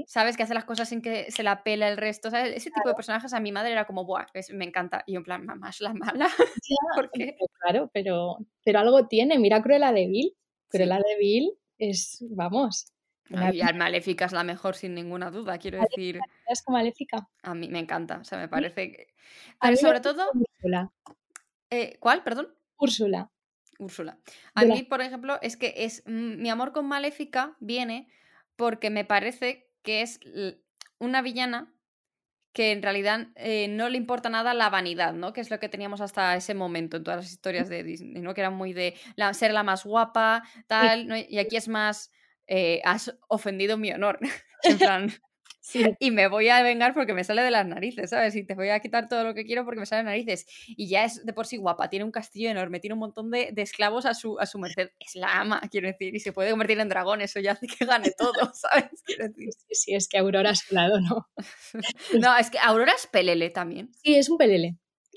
¿sabes? 0.06 0.36
Que 0.36 0.44
hace 0.44 0.54
las 0.54 0.64
cosas 0.64 0.88
sin 0.88 1.02
que 1.02 1.30
se 1.30 1.42
la 1.42 1.62
pela 1.64 1.88
el 1.88 1.96
resto, 1.96 2.30
¿sabes? 2.30 2.54
Ese 2.56 2.70
tipo 2.70 2.88
de 2.88 2.94
personajes 2.94 3.32
a 3.32 3.40
mi 3.40 3.52
madre 3.52 3.72
era 3.72 3.86
como, 3.86 4.04
Buah, 4.04 4.26
me 4.52 4.64
encanta. 4.64 5.02
Y 5.06 5.14
yo 5.14 5.18
en 5.18 5.24
plan, 5.24 5.44
mamá 5.44 5.70
es 5.70 5.80
la 5.80 5.94
mala. 5.94 6.28
Claro, 7.64 7.90
pero, 7.94 8.38
pero 8.62 8.78
algo 8.78 9.06
tiene. 9.08 9.38
Mira 9.38 9.62
Cruella 9.62 9.90
de 9.92 10.06
Vil. 10.06 10.36
Cruella 10.68 10.96
de 10.96 11.16
Vil 11.18 11.52
es, 11.78 12.24
vamos, 12.30 12.93
y 13.28 13.60
al 13.62 13.74
Maléfica 13.76 14.26
es 14.26 14.32
la 14.32 14.44
mejor 14.44 14.76
sin 14.76 14.94
ninguna 14.94 15.30
duda, 15.30 15.58
quiero 15.58 15.80
decir. 15.80 16.20
¿Es 16.48 16.62
como 16.62 16.78
Maléfica? 16.78 17.28
A 17.42 17.54
mí 17.54 17.68
me 17.68 17.78
encanta, 17.78 18.18
o 18.18 18.24
sea, 18.24 18.38
me 18.38 18.48
parece 18.48 19.08
Pero 19.60 19.76
sobre 19.76 20.00
todo... 20.00 20.30
Úrsula. 20.34 20.90
Eh, 21.70 21.96
¿Cuál? 22.00 22.22
Perdón. 22.22 22.54
Úrsula. 22.76 23.30
Úrsula. 23.78 24.18
A 24.54 24.64
mí, 24.64 24.82
por 24.82 25.00
ejemplo, 25.00 25.38
es 25.42 25.56
que 25.56 25.74
es 25.76 26.02
mm, 26.06 26.40
mi 26.40 26.50
amor 26.50 26.72
con 26.72 26.86
Maléfica 26.86 27.56
viene 27.60 28.08
porque 28.56 28.90
me 28.90 29.04
parece 29.04 29.68
que 29.82 30.02
es 30.02 30.20
una 30.98 31.22
villana 31.22 31.74
que 32.52 32.70
en 32.70 32.82
realidad 32.82 33.26
eh, 33.34 33.66
no 33.68 33.88
le 33.88 33.98
importa 33.98 34.28
nada 34.28 34.54
la 34.54 34.70
vanidad, 34.70 35.12
¿no? 35.12 35.32
Que 35.32 35.40
es 35.40 35.50
lo 35.50 35.58
que 35.58 35.68
teníamos 35.68 36.00
hasta 36.00 36.36
ese 36.36 36.54
momento 36.54 36.96
en 36.96 37.04
todas 37.04 37.20
las 37.24 37.32
historias 37.32 37.68
de 37.68 37.82
Disney, 37.82 38.22
¿no? 38.22 38.32
Que 38.32 38.42
era 38.42 38.50
muy 38.50 38.72
de 38.72 38.94
ser 39.32 39.52
la 39.52 39.64
más 39.64 39.84
guapa, 39.84 40.44
tal, 40.68 41.26
y 41.28 41.38
aquí 41.38 41.56
es 41.56 41.66
más 41.66 42.12
eh, 42.46 42.80
has 42.84 43.16
ofendido 43.28 43.76
mi 43.78 43.90
honor. 43.92 44.18
en 44.62 44.78
plan, 44.78 45.12
y 45.98 46.10
me 46.10 46.28
voy 46.28 46.48
a 46.50 46.62
vengar 46.62 46.92
porque 46.92 47.14
me 47.14 47.24
sale 47.24 47.42
de 47.42 47.50
las 47.50 47.66
narices, 47.66 48.10
¿sabes? 48.10 48.36
Y 48.36 48.44
te 48.44 48.54
voy 48.54 48.68
a 48.68 48.80
quitar 48.80 49.08
todo 49.08 49.24
lo 49.24 49.34
que 49.34 49.44
quiero 49.44 49.64
porque 49.64 49.80
me 49.80 49.86
sale 49.86 50.02
de 50.02 50.10
narices. 50.10 50.46
Y 50.68 50.88
ya 50.88 51.04
es 51.04 51.24
de 51.24 51.32
por 51.32 51.46
sí 51.46 51.56
guapa, 51.56 51.88
tiene 51.88 52.04
un 52.04 52.10
castillo 52.10 52.50
enorme, 52.50 52.80
tiene 52.80 52.94
un 52.94 53.00
montón 53.00 53.30
de, 53.30 53.52
esclavos 53.56 54.04
a 54.04 54.14
su, 54.14 54.38
a 54.38 54.46
su 54.46 54.58
merced. 54.58 54.90
Es 54.98 55.14
la 55.14 55.40
ama, 55.40 55.62
quiero 55.70 55.88
decir, 55.88 56.14
y 56.14 56.20
se 56.20 56.32
puede 56.32 56.50
convertir 56.50 56.78
en 56.80 56.88
dragón, 56.88 57.22
eso 57.22 57.40
ya 57.40 57.52
hace 57.52 57.66
que 57.66 57.84
gane 57.86 58.10
todo, 58.16 58.32
¿sabes? 58.54 59.02
Quiero 59.04 59.28
decir. 59.28 59.50
Sí, 59.70 59.94
es 59.94 60.06
que 60.06 60.18
Aurora 60.18 60.50
es 60.50 60.60
su 60.60 60.74
lado, 60.74 61.00
¿no? 61.00 61.28
no, 62.20 62.36
es 62.36 62.50
que 62.50 62.58
Aurora 62.58 62.92
es 62.92 63.06
pelele 63.06 63.50
también. 63.50 63.90
Sí, 64.02 64.14
es 64.16 64.28
un 64.28 64.36
pelele, 64.36 64.76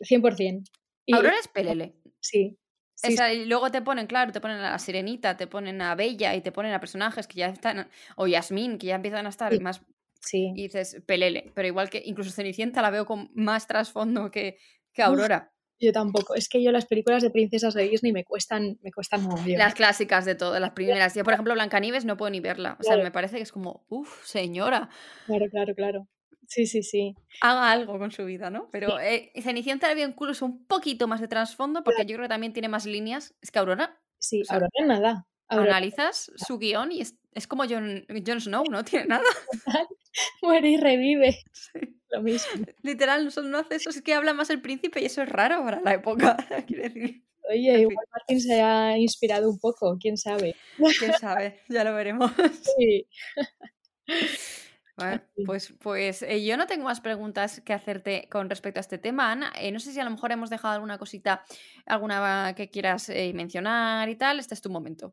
100%. 0.09 0.63
Y... 1.05 1.15
Aurora 1.15 1.35
es 1.39 1.47
pelele. 1.49 1.95
Sí, 2.19 2.57
y 3.03 3.45
luego 3.45 3.71
te 3.71 3.81
ponen, 3.81 4.07
claro, 4.07 4.31
te 4.31 4.41
ponen 4.41 4.57
a 4.57 4.71
la 4.71 4.79
sirenita, 4.79 5.37
te 5.37 5.47
ponen 5.47 5.81
a 5.81 5.95
Bella 5.95 6.35
y 6.35 6.41
te 6.41 6.51
ponen 6.51 6.73
a 6.73 6.79
personajes 6.79 7.27
que 7.27 7.39
ya 7.39 7.47
están, 7.47 7.89
o 8.15 8.27
Yasmín, 8.27 8.77
que 8.77 8.87
ya 8.87 8.95
empiezan 8.95 9.25
a 9.25 9.29
estar 9.29 9.59
más... 9.61 9.81
Sí. 10.19 10.51
Y 10.55 10.63
dices, 10.63 11.01
pelele, 11.05 11.51
pero 11.53 11.67
igual 11.67 11.89
que 11.89 12.01
incluso 12.03 12.31
Cenicienta 12.31 12.81
la 12.81 12.89
veo 12.89 13.05
con 13.05 13.29
más 13.35 13.67
trasfondo 13.67 14.31
que, 14.31 14.57
que 14.91 15.03
Aurora. 15.03 15.53
yo 15.79 15.91
tampoco, 15.91 16.33
es 16.35 16.49
que 16.49 16.61
yo 16.63 16.71
las 16.71 16.87
películas 16.87 17.21
de 17.21 17.29
princesas 17.29 17.75
de 17.75 17.87
Disney 17.87 18.11
me 18.11 18.23
cuestan, 18.23 18.79
me 18.81 18.91
cuestan 18.91 19.21
muy 19.23 19.55
Las 19.55 19.75
clásicas 19.75 20.25
de 20.25 20.35
todas, 20.35 20.59
las 20.59 20.71
primeras. 20.71 21.13
Yo, 21.13 21.23
por 21.23 21.33
ejemplo, 21.33 21.53
Blancanieves 21.53 22.03
no 22.03 22.17
puedo 22.17 22.31
ni 22.31 22.39
verla. 22.39 22.77
O 22.79 22.83
sea, 22.83 22.97
me 22.97 23.11
parece 23.11 23.37
que 23.37 23.43
es 23.43 23.51
como, 23.51 23.85
uff, 23.89 24.25
señora. 24.25 24.89
Claro, 25.25 25.45
claro, 25.51 25.75
claro. 25.75 26.07
Sí, 26.47 26.65
sí, 26.65 26.81
sí. 26.81 27.13
Haga 27.41 27.71
algo 27.71 27.99
con 27.99 28.11
su 28.11 28.25
vida, 28.25 28.49
¿no? 28.49 28.69
Pero 28.71 28.99
eh, 28.99 29.31
Cenicienta 29.41 29.89
había 29.89 30.05
incluso 30.05 30.45
un 30.45 30.65
poquito 30.65 31.07
más 31.07 31.19
de 31.19 31.27
trasfondo, 31.27 31.83
porque 31.83 32.05
yo 32.05 32.15
creo 32.15 32.23
que 32.23 32.29
también 32.29 32.53
tiene 32.53 32.69
más 32.69 32.85
líneas. 32.85 33.35
Es 33.41 33.51
que 33.51 33.59
Aurora. 33.59 33.99
Sí, 34.17 34.41
Aurora 34.49 34.69
nada. 34.85 35.27
Analizas 35.49 36.31
su 36.35 36.57
guion 36.57 36.91
y 36.91 37.01
es, 37.01 37.15
es 37.33 37.47
como 37.47 37.63
Jon, 37.65 38.05
Jon, 38.25 38.41
Snow, 38.41 38.63
no 38.69 38.83
tiene 38.83 39.05
nada. 39.05 39.23
Muere 40.41 40.69
y 40.69 40.77
revive. 40.77 41.37
Lo 42.09 42.21
mismo. 42.21 42.65
Literal, 42.81 43.25
no, 43.25 43.41
no 43.43 43.57
hace 43.59 43.75
eso, 43.75 43.89
es 43.89 44.01
que 44.01 44.13
habla 44.13 44.33
más 44.33 44.49
el 44.49 44.61
príncipe 44.61 45.01
y 45.01 45.05
eso 45.05 45.21
es 45.21 45.29
raro 45.29 45.63
para 45.63 45.81
la 45.81 45.93
época, 45.93 46.37
quiero 46.67 46.83
decir. 46.83 47.23
Oye, 47.49 47.79
igual 47.81 48.05
Martín 48.11 48.41
se 48.41 48.61
ha 48.61 48.97
inspirado 48.97 49.49
un 49.49 49.59
poco, 49.59 49.97
quién 49.99 50.17
sabe. 50.17 50.55
Quién 50.99 51.13
sabe, 51.13 51.61
ya 51.69 51.83
lo 51.83 51.93
veremos. 51.93 52.31
Sí. 52.77 53.07
Pues, 55.45 55.73
pues 55.79 56.23
eh, 56.23 56.43
yo 56.43 56.57
no 56.57 56.65
tengo 56.65 56.85
más 56.85 57.01
preguntas 57.01 57.61
que 57.61 57.73
hacerte 57.73 58.27
con 58.31 58.49
respecto 58.49 58.79
a 58.79 58.81
este 58.81 58.97
tema, 58.97 59.31
Ana. 59.31 59.53
Eh, 59.59 59.71
no 59.71 59.79
sé 59.79 59.91
si 59.91 59.99
a 59.99 60.03
lo 60.03 60.09
mejor 60.09 60.31
hemos 60.31 60.49
dejado 60.49 60.73
alguna 60.73 60.97
cosita, 60.97 61.43
alguna 61.85 62.53
que 62.55 62.69
quieras 62.69 63.09
eh, 63.09 63.31
mencionar 63.33 64.09
y 64.09 64.15
tal. 64.15 64.39
Este 64.39 64.55
es 64.55 64.61
tu 64.61 64.69
momento. 64.69 65.11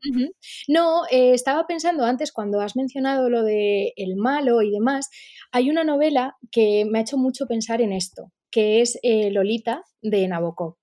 No, 0.68 1.02
estaba 1.10 1.66
pensando 1.66 2.04
antes, 2.04 2.32
cuando 2.32 2.60
has 2.60 2.76
mencionado 2.76 3.28
lo 3.28 3.42
de 3.42 3.92
el 3.96 4.16
malo 4.16 4.62
y 4.62 4.70
demás, 4.70 5.10
hay 5.52 5.70
una 5.70 5.84
novela 5.84 6.36
que 6.50 6.84
me 6.90 6.98
ha 6.98 7.02
hecho 7.02 7.18
mucho 7.18 7.46
pensar 7.46 7.82
en 7.82 7.92
esto, 7.92 8.32
que 8.50 8.80
es 8.80 8.98
Lolita 9.02 9.84
de 10.00 10.26
Nabokov. 10.26 10.76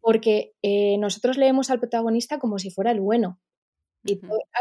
Porque 0.00 0.52
nosotros 0.98 1.36
leemos 1.36 1.70
al 1.70 1.78
protagonista 1.78 2.38
como 2.38 2.58
si 2.58 2.70
fuera 2.70 2.90
el 2.90 3.00
bueno, 3.00 3.38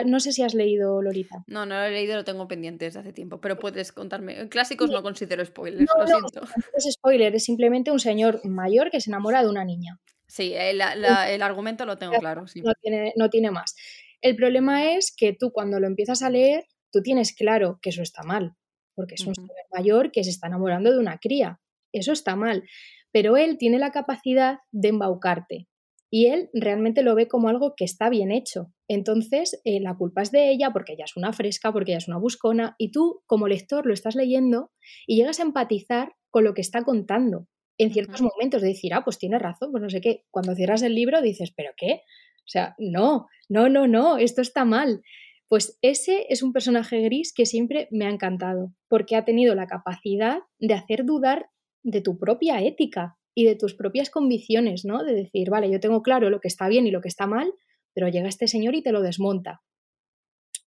no 0.06 0.20
sé 0.20 0.32
si 0.32 0.44
has 0.44 0.54
leído 0.54 1.02
Lolita. 1.02 1.44
No, 1.48 1.66
no 1.66 1.76
lo 1.76 1.84
he 1.84 1.92
leído, 1.92 2.16
lo 2.16 2.24
tengo 2.24 2.48
pendiente 2.48 2.86
desde 2.86 3.00
hace 3.00 3.14
tiempo, 3.14 3.40
pero 3.40 3.58
puedes 3.58 3.92
contarme. 3.92 4.50
Clásicos 4.50 4.90
no 4.90 5.02
considero 5.04 5.44
spoilers, 5.46 5.90
lo 5.98 6.08
siento. 6.08 6.42
No 6.42 6.48
es 6.76 6.94
spoiler, 6.94 7.36
es 7.36 7.44
simplemente 7.44 7.92
un 7.92 8.00
señor 8.00 8.46
mayor 8.46 8.90
que 8.90 9.02
se 9.02 9.10
enamora 9.10 9.44
de 9.44 9.50
una 9.50 9.66
niña. 9.66 10.00
Sí, 10.28 10.54
el, 10.56 10.82
argumento 10.82 11.86
lo 11.86 11.98
tengo 11.98 12.14
claro. 12.20 12.46
No, 12.64 12.74
tiene, 12.82 13.14
no 13.16 13.30
tiene 13.30 13.52
más. 13.52 13.76
El 14.22 14.36
problema 14.36 14.92
es 14.94 15.14
que 15.16 15.34
tú 15.34 15.52
cuando 15.52 15.80
lo 15.80 15.88
empiezas 15.88 16.22
a 16.22 16.30
leer, 16.30 16.66
tú 16.92 17.02
tienes 17.02 17.34
claro 17.34 17.80
que 17.82 17.90
eso 17.90 18.02
está 18.02 18.24
mal, 18.24 18.56
porque 18.96 19.16
es 19.16 19.26
un 19.26 19.36
señor 19.36 19.52
mayor 19.72 20.12
que 20.12 20.24
se 20.24 20.30
está 20.30 20.48
enamorando 20.48 20.92
de 20.92 21.00
una 21.00 21.18
cría. 21.18 21.60
Eso 21.94 22.12
está 22.12 22.36
mal. 22.36 22.64
Pero 23.12 23.38
él 23.38 23.58
tiene 23.58 23.80
la 23.80 23.92
capacidad 23.92 24.60
de 24.72 24.90
embaucarte, 24.90 25.68
y 26.10 26.28
él 26.28 26.50
realmente 26.54 27.02
lo 27.02 27.16
ve 27.16 27.28
como 27.28 27.50
algo 27.50 27.74
que 27.76 27.84
está 27.84 28.10
bien 28.10 28.32
hecho. 28.32 28.72
Entonces, 28.88 29.60
eh, 29.66 29.80
la 29.82 29.96
culpa 29.96 30.22
es 30.22 30.32
de 30.32 30.50
ella 30.50 30.72
porque 30.72 30.94
ella 30.94 31.06
es 31.06 31.18
una 31.18 31.34
fresca, 31.34 31.72
porque 31.74 31.92
ella 31.92 32.00
es 32.00 32.08
una 32.08 32.18
buscona, 32.18 32.76
y 32.78 32.92
tú 32.92 33.22
como 33.26 33.48
lector 33.48 33.86
lo 33.86 33.94
estás 33.94 34.16
leyendo 34.16 34.72
y 35.06 35.18
llegas 35.18 35.40
a 35.40 35.44
empatizar 35.44 36.14
con 36.30 36.44
lo 36.44 36.54
que 36.54 36.62
está 36.62 36.84
contando. 36.84 37.48
En 37.78 37.92
ciertos 37.92 38.22
momentos 38.22 38.62
de 38.62 38.70
decir, 38.70 38.94
ah, 38.94 39.04
pues 39.04 39.20
tiene 39.20 39.38
razón, 39.38 39.72
pues 39.72 39.84
no 39.84 39.90
sé 39.90 40.02
qué. 40.02 40.24
Cuando 40.32 40.56
cierras 40.56 40.82
el 40.82 40.96
libro 40.96 41.22
dices, 41.22 41.54
¿pero 41.56 41.72
qué? 41.78 41.94
O 41.94 41.98
O 42.46 42.50
sea, 42.50 42.76
no, 42.80 43.28
no, 43.50 43.70
no, 43.70 43.88
no, 43.88 44.18
esto 44.18 44.42
está 44.42 44.66
mal. 44.66 45.02
Pues 45.50 45.78
ese 45.82 46.26
es 46.30 46.42
un 46.42 46.54
personaje 46.54 47.02
gris 47.02 47.34
que 47.34 47.46
siempre 47.46 47.88
me 47.92 48.06
ha 48.06 48.10
encantado, 48.10 48.74
porque 48.90 49.16
ha 49.16 49.26
tenido 49.26 49.56
la 49.56 49.68
capacidad 49.68 50.40
de 50.60 50.74
hacer 50.74 51.06
dudar 51.06 51.50
de 51.84 52.02
tu 52.02 52.18
propia 52.18 52.62
ética 52.62 53.17
y 53.38 53.46
de 53.46 53.56
tus 53.56 53.76
propias 53.76 54.10
convicciones, 54.10 54.84
¿no? 54.84 55.04
De 55.04 55.14
decir, 55.14 55.52
vale, 55.52 55.70
yo 55.70 55.80
tengo 55.80 56.02
claro 56.02 56.32
lo 56.32 56.40
que 56.40 56.48
está 56.48 56.68
bien 56.68 56.88
y 56.88 56.92
lo 56.92 57.02
que 57.02 57.08
está 57.08 57.28
mal, 57.28 57.54
pero 57.94 58.08
llega 58.08 58.28
este 58.28 58.48
señor 58.48 58.74
y 58.74 58.82
te 58.82 58.92
lo 58.92 59.04
desmonta. 59.04 59.62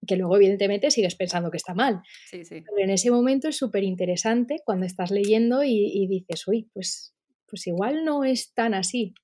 Que 0.06 0.16
luego, 0.16 0.36
evidentemente, 0.36 0.92
sigues 0.92 1.16
pensando 1.16 1.50
que 1.50 1.58
está 1.58 1.74
mal. 1.74 2.04
Sí, 2.30 2.46
sí. 2.46 2.62
Pero 2.62 2.78
en 2.78 2.92
ese 2.92 3.10
momento 3.10 3.48
es 3.48 3.58
súper 3.58 3.84
interesante 3.84 4.58
cuando 4.64 4.86
estás 4.86 5.10
leyendo 5.10 5.64
y, 5.64 6.06
dices, 6.08 6.48
uy, 6.48 6.70
pues, 6.72 7.16
pues 7.48 7.66
igual 7.66 8.06
no 8.06 8.24
es 8.24 8.54
tan 8.54 8.76
así. 8.76 9.16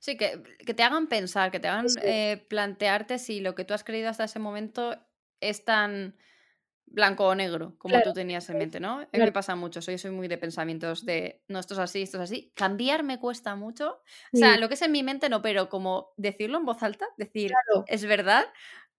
Sí, 0.00 0.16
que, 0.16 0.42
que 0.66 0.74
te 0.74 0.82
hagan 0.82 1.06
pensar, 1.06 1.52
que 1.52 1.60
te 1.60 1.68
hagan 1.68 1.86
eh, 2.02 2.44
plantearte 2.48 3.20
si 3.20 3.38
lo 3.38 3.54
que 3.54 3.64
tú 3.64 3.74
has 3.74 3.84
creído 3.84 4.08
hasta 4.08 4.24
ese 4.24 4.40
momento 4.40 4.96
es 5.40 5.64
tan 5.64 6.16
blanco 6.86 7.26
o 7.26 7.34
negro, 7.34 7.74
como 7.78 8.00
tú 8.02 8.12
tenías 8.12 8.48
en 8.50 8.58
mente, 8.58 8.80
¿no? 8.80 9.06
me 9.12 9.32
pasa 9.32 9.56
mucho, 9.56 9.82
soy, 9.82 9.98
soy 9.98 10.10
muy 10.10 10.28
de 10.28 10.38
pensamientos 10.38 11.04
de, 11.04 11.42
no, 11.48 11.58
esto 11.58 11.74
es 11.74 11.80
así, 11.80 12.02
esto 12.02 12.18
es 12.18 12.24
así. 12.30 12.52
Cambiar 12.54 13.02
me 13.02 13.18
cuesta 13.18 13.56
mucho. 13.56 14.00
O 14.32 14.36
sea, 14.36 14.56
lo 14.58 14.68
que 14.68 14.74
es 14.74 14.82
en 14.82 14.92
mi 14.92 15.02
mente 15.02 15.28
no, 15.28 15.42
pero 15.42 15.68
como 15.68 16.12
decirlo 16.16 16.58
en 16.58 16.64
voz 16.64 16.82
alta, 16.82 17.06
decir, 17.16 17.52
es 17.86 18.04
verdad, 18.04 18.44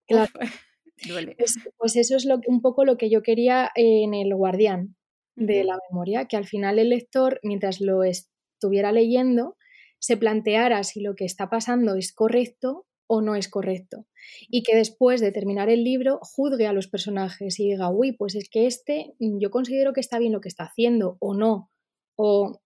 claro. 0.06 0.30
duele. 1.08 1.36
Pues, 1.78 1.96
eso 1.96 2.16
es 2.16 2.24
lo, 2.24 2.40
un 2.46 2.60
poco 2.60 2.84
lo 2.84 2.96
que 2.96 3.10
yo 3.10 3.22
quería 3.22 3.70
en 3.74 4.14
el 4.14 4.34
guardián 4.34 4.96
de 5.34 5.64
la 5.64 5.78
memoria, 5.90 6.26
que 6.26 6.36
al 6.36 6.46
final 6.46 6.78
el 6.78 6.90
lector, 6.90 7.40
mientras 7.42 7.80
lo 7.80 8.02
estuviera 8.04 8.92
leyendo, 8.92 9.56
se 9.98 10.16
planteara 10.16 10.82
si 10.82 11.00
lo 11.00 11.14
que 11.14 11.24
está 11.24 11.50
pasando 11.50 11.94
es 11.96 12.12
correcto 12.12 12.86
o 13.06 13.20
no 13.20 13.34
es 13.34 13.48
correcto. 13.48 14.06
Y 14.48 14.62
que 14.62 14.76
después 14.76 15.20
de 15.20 15.32
terminar 15.32 15.68
el 15.68 15.84
libro 15.84 16.18
juzgue 16.22 16.66
a 16.66 16.72
los 16.72 16.88
personajes 16.88 17.58
y 17.60 17.70
diga, 17.70 17.90
uy, 17.90 18.12
pues 18.12 18.34
es 18.34 18.48
que 18.48 18.66
este 18.66 19.14
mm, 19.18 19.38
yo 19.38 19.50
considero 19.50 19.92
que 19.92 20.00
está 20.00 20.18
bien 20.18 20.32
lo 20.32 20.40
que 20.40 20.48
está 20.48 20.64
haciendo 20.64 21.16
o 21.20 21.34
no. 21.34 21.70
O 22.16 22.60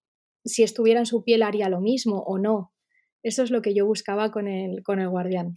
si 0.44 0.62
estuviera 0.62 1.00
en 1.00 1.06
su 1.06 1.24
piel 1.24 1.42
haría 1.42 1.68
lo 1.68 1.80
mismo 1.80 2.20
o 2.20 2.38
no. 2.38 2.72
Eso 3.22 3.42
es 3.42 3.50
lo 3.50 3.60
que 3.60 3.74
yo 3.74 3.86
buscaba 3.86 4.30
con 4.30 4.48
el, 4.48 4.82
con 4.82 5.00
el 5.00 5.08
guardián. 5.08 5.54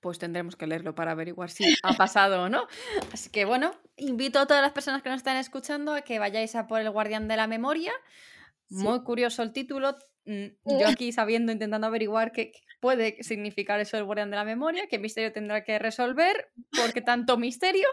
Pues 0.00 0.18
tendremos 0.18 0.56
que 0.56 0.66
leerlo 0.66 0.96
para 0.96 1.12
averiguar 1.12 1.50
si 1.50 1.64
ha 1.84 1.92
pasado 1.96 2.44
o 2.44 2.48
no. 2.48 2.66
Así 3.12 3.30
que 3.30 3.44
bueno, 3.44 3.72
invito 3.96 4.40
a 4.40 4.46
todas 4.46 4.62
las 4.62 4.72
personas 4.72 5.02
que 5.02 5.08
nos 5.08 5.18
están 5.18 5.36
escuchando 5.36 5.92
a 5.92 6.02
que 6.02 6.18
vayáis 6.18 6.56
a 6.56 6.66
por 6.66 6.80
el 6.80 6.90
guardián 6.90 7.28
de 7.28 7.36
la 7.36 7.46
memoria. 7.46 7.92
Muy 8.68 9.02
curioso 9.04 9.42
el 9.42 9.52
título, 9.52 9.96
Mm, 10.24 10.46
yo 10.64 10.86
aquí 10.98 11.12
sabiendo, 11.12 11.52
intentando 11.52 11.86
averiguar 11.86 12.32
qué 12.32 12.52
puede 12.82 13.22
significar 13.22 13.78
eso 13.78 13.96
del 13.96 14.04
guardián 14.04 14.30
de 14.30 14.36
la 14.36 14.44
memoria, 14.44 14.88
qué 14.88 14.98
misterio 14.98 15.32
tendrá 15.32 15.62
que 15.62 15.78
resolver, 15.78 16.48
por 16.76 16.92
qué 16.92 17.00
tanto 17.00 17.38
misterio. 17.38 17.86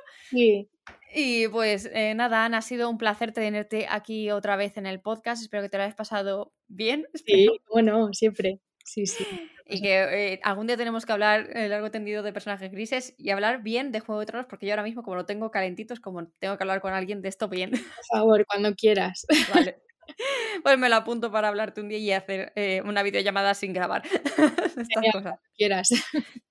Y 1.14 1.48
pues 1.50 1.88
eh, 1.94 2.16
nada, 2.16 2.44
Ana, 2.44 2.58
ha 2.58 2.62
sido 2.64 2.90
un 2.90 2.98
placer 2.98 3.32
tenerte 3.32 3.86
aquí 3.88 4.32
otra 4.32 4.56
vez 4.56 4.78
en 4.78 4.88
el 4.88 5.00
podcast. 5.00 5.44
Espero 5.44 5.62
que 5.62 5.70
te 5.70 5.78
lo 5.78 5.84
hayas 5.84 5.96
pasado 5.96 6.52
bien. 6.68 7.08
Sí, 7.26 7.48
bueno, 7.72 8.12
siempre. 8.14 8.60
Sí, 8.84 9.06
sí. 9.06 9.24
Y 9.68 9.82
que 9.82 10.34
eh, 10.34 10.40
algún 10.42 10.66
día 10.66 10.76
tenemos 10.76 11.06
que 11.06 11.12
hablar 11.12 11.56
eh, 11.56 11.70
largo 11.70 11.92
tendido 11.92 12.24
de 12.24 12.34
personajes 12.34 12.72
grises 12.72 13.14
y 13.20 13.30
hablar 13.30 13.62
bien 13.62 13.92
de 13.92 14.00
Juego 14.00 14.20
de 14.20 14.26
Tronos, 14.26 14.48
porque 14.50 14.66
yo 14.66 14.72
ahora 14.72 14.82
mismo, 14.82 15.04
como 15.04 15.18
lo 15.18 15.28
tengo 15.28 15.52
calentito, 15.52 15.94
es 15.94 16.00
como 16.00 16.26
tengo 16.40 16.58
que 16.58 16.64
hablar 16.64 16.82
con 16.82 16.94
alguien 16.94 17.22
de 17.22 17.30
esto 17.30 17.48
bien. 17.48 17.70
Por 17.70 18.06
favor, 18.12 18.46
cuando 18.48 18.74
quieras. 18.74 19.28
Vale. 19.54 19.84
Pues 20.64 20.78
me 20.78 20.90
lo 20.90 20.96
apunto 20.96 21.32
para 21.32 21.48
hablarte 21.48 21.82
un 21.82 21.90
día 21.90 21.98
y 21.98 22.12
hacer 22.12 22.52
eh, 22.56 22.82
una 22.86 23.04
videollamada 23.04 23.54
sin 23.54 23.74
grabar. 23.74 24.04
Estas 24.78 25.04
cosas. 25.14 25.40
Quieras. 25.56 25.90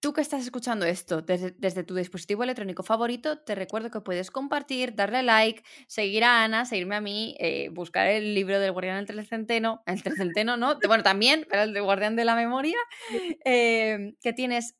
Tú 0.00 0.12
que 0.12 0.20
estás 0.20 0.44
escuchando 0.44 0.86
esto 0.86 1.22
desde, 1.22 1.82
tu 1.82 1.96
dispositivo 1.96 2.44
electrónico 2.44 2.84
favorito, 2.84 3.40
te 3.40 3.56
recuerdo 3.56 3.90
que 3.90 4.00
puedes 4.00 4.30
compartir, 4.30 4.94
darle 4.94 5.24
like, 5.24 5.64
seguir 5.88 6.22
a 6.22 6.44
Ana, 6.44 6.66
seguirme 6.66 6.94
a 6.94 7.00
mí, 7.00 7.34
eh, 7.40 7.68
buscar 7.72 8.06
el 8.06 8.32
libro 8.32 8.60
del 8.60 8.70
Guardián 8.70 9.04
del 9.04 9.16
Trecenteno, 9.16 9.82
el 9.86 10.00
Trecenteno, 10.04 10.56
¿no? 10.56 10.78
Bueno, 10.86 11.02
también, 11.02 11.48
pero 11.50 11.64
el 11.64 11.72
del 11.72 11.82
Guardián 11.82 12.14
de 12.14 12.24
la 12.24 12.36
Memoria, 12.36 12.78
eh, 13.44 14.14
que 14.22 14.32
tienes 14.32 14.76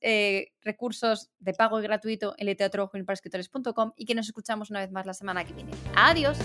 recursos 0.62 1.32
de 1.40 1.52
pago 1.52 1.80
y 1.80 1.82
gratuito 1.82 2.34
en 2.38 2.46
literaturojuvenilparaescritores.com 2.46 3.94
y 3.96 4.04
que 4.04 4.14
nos 4.14 4.28
escuchamos 4.28 4.70
una 4.70 4.78
vez 4.78 4.92
más 4.92 5.04
la 5.04 5.14
semana 5.14 5.44
que 5.44 5.52
viene. 5.52 5.72
¡Adiós! 5.96 6.38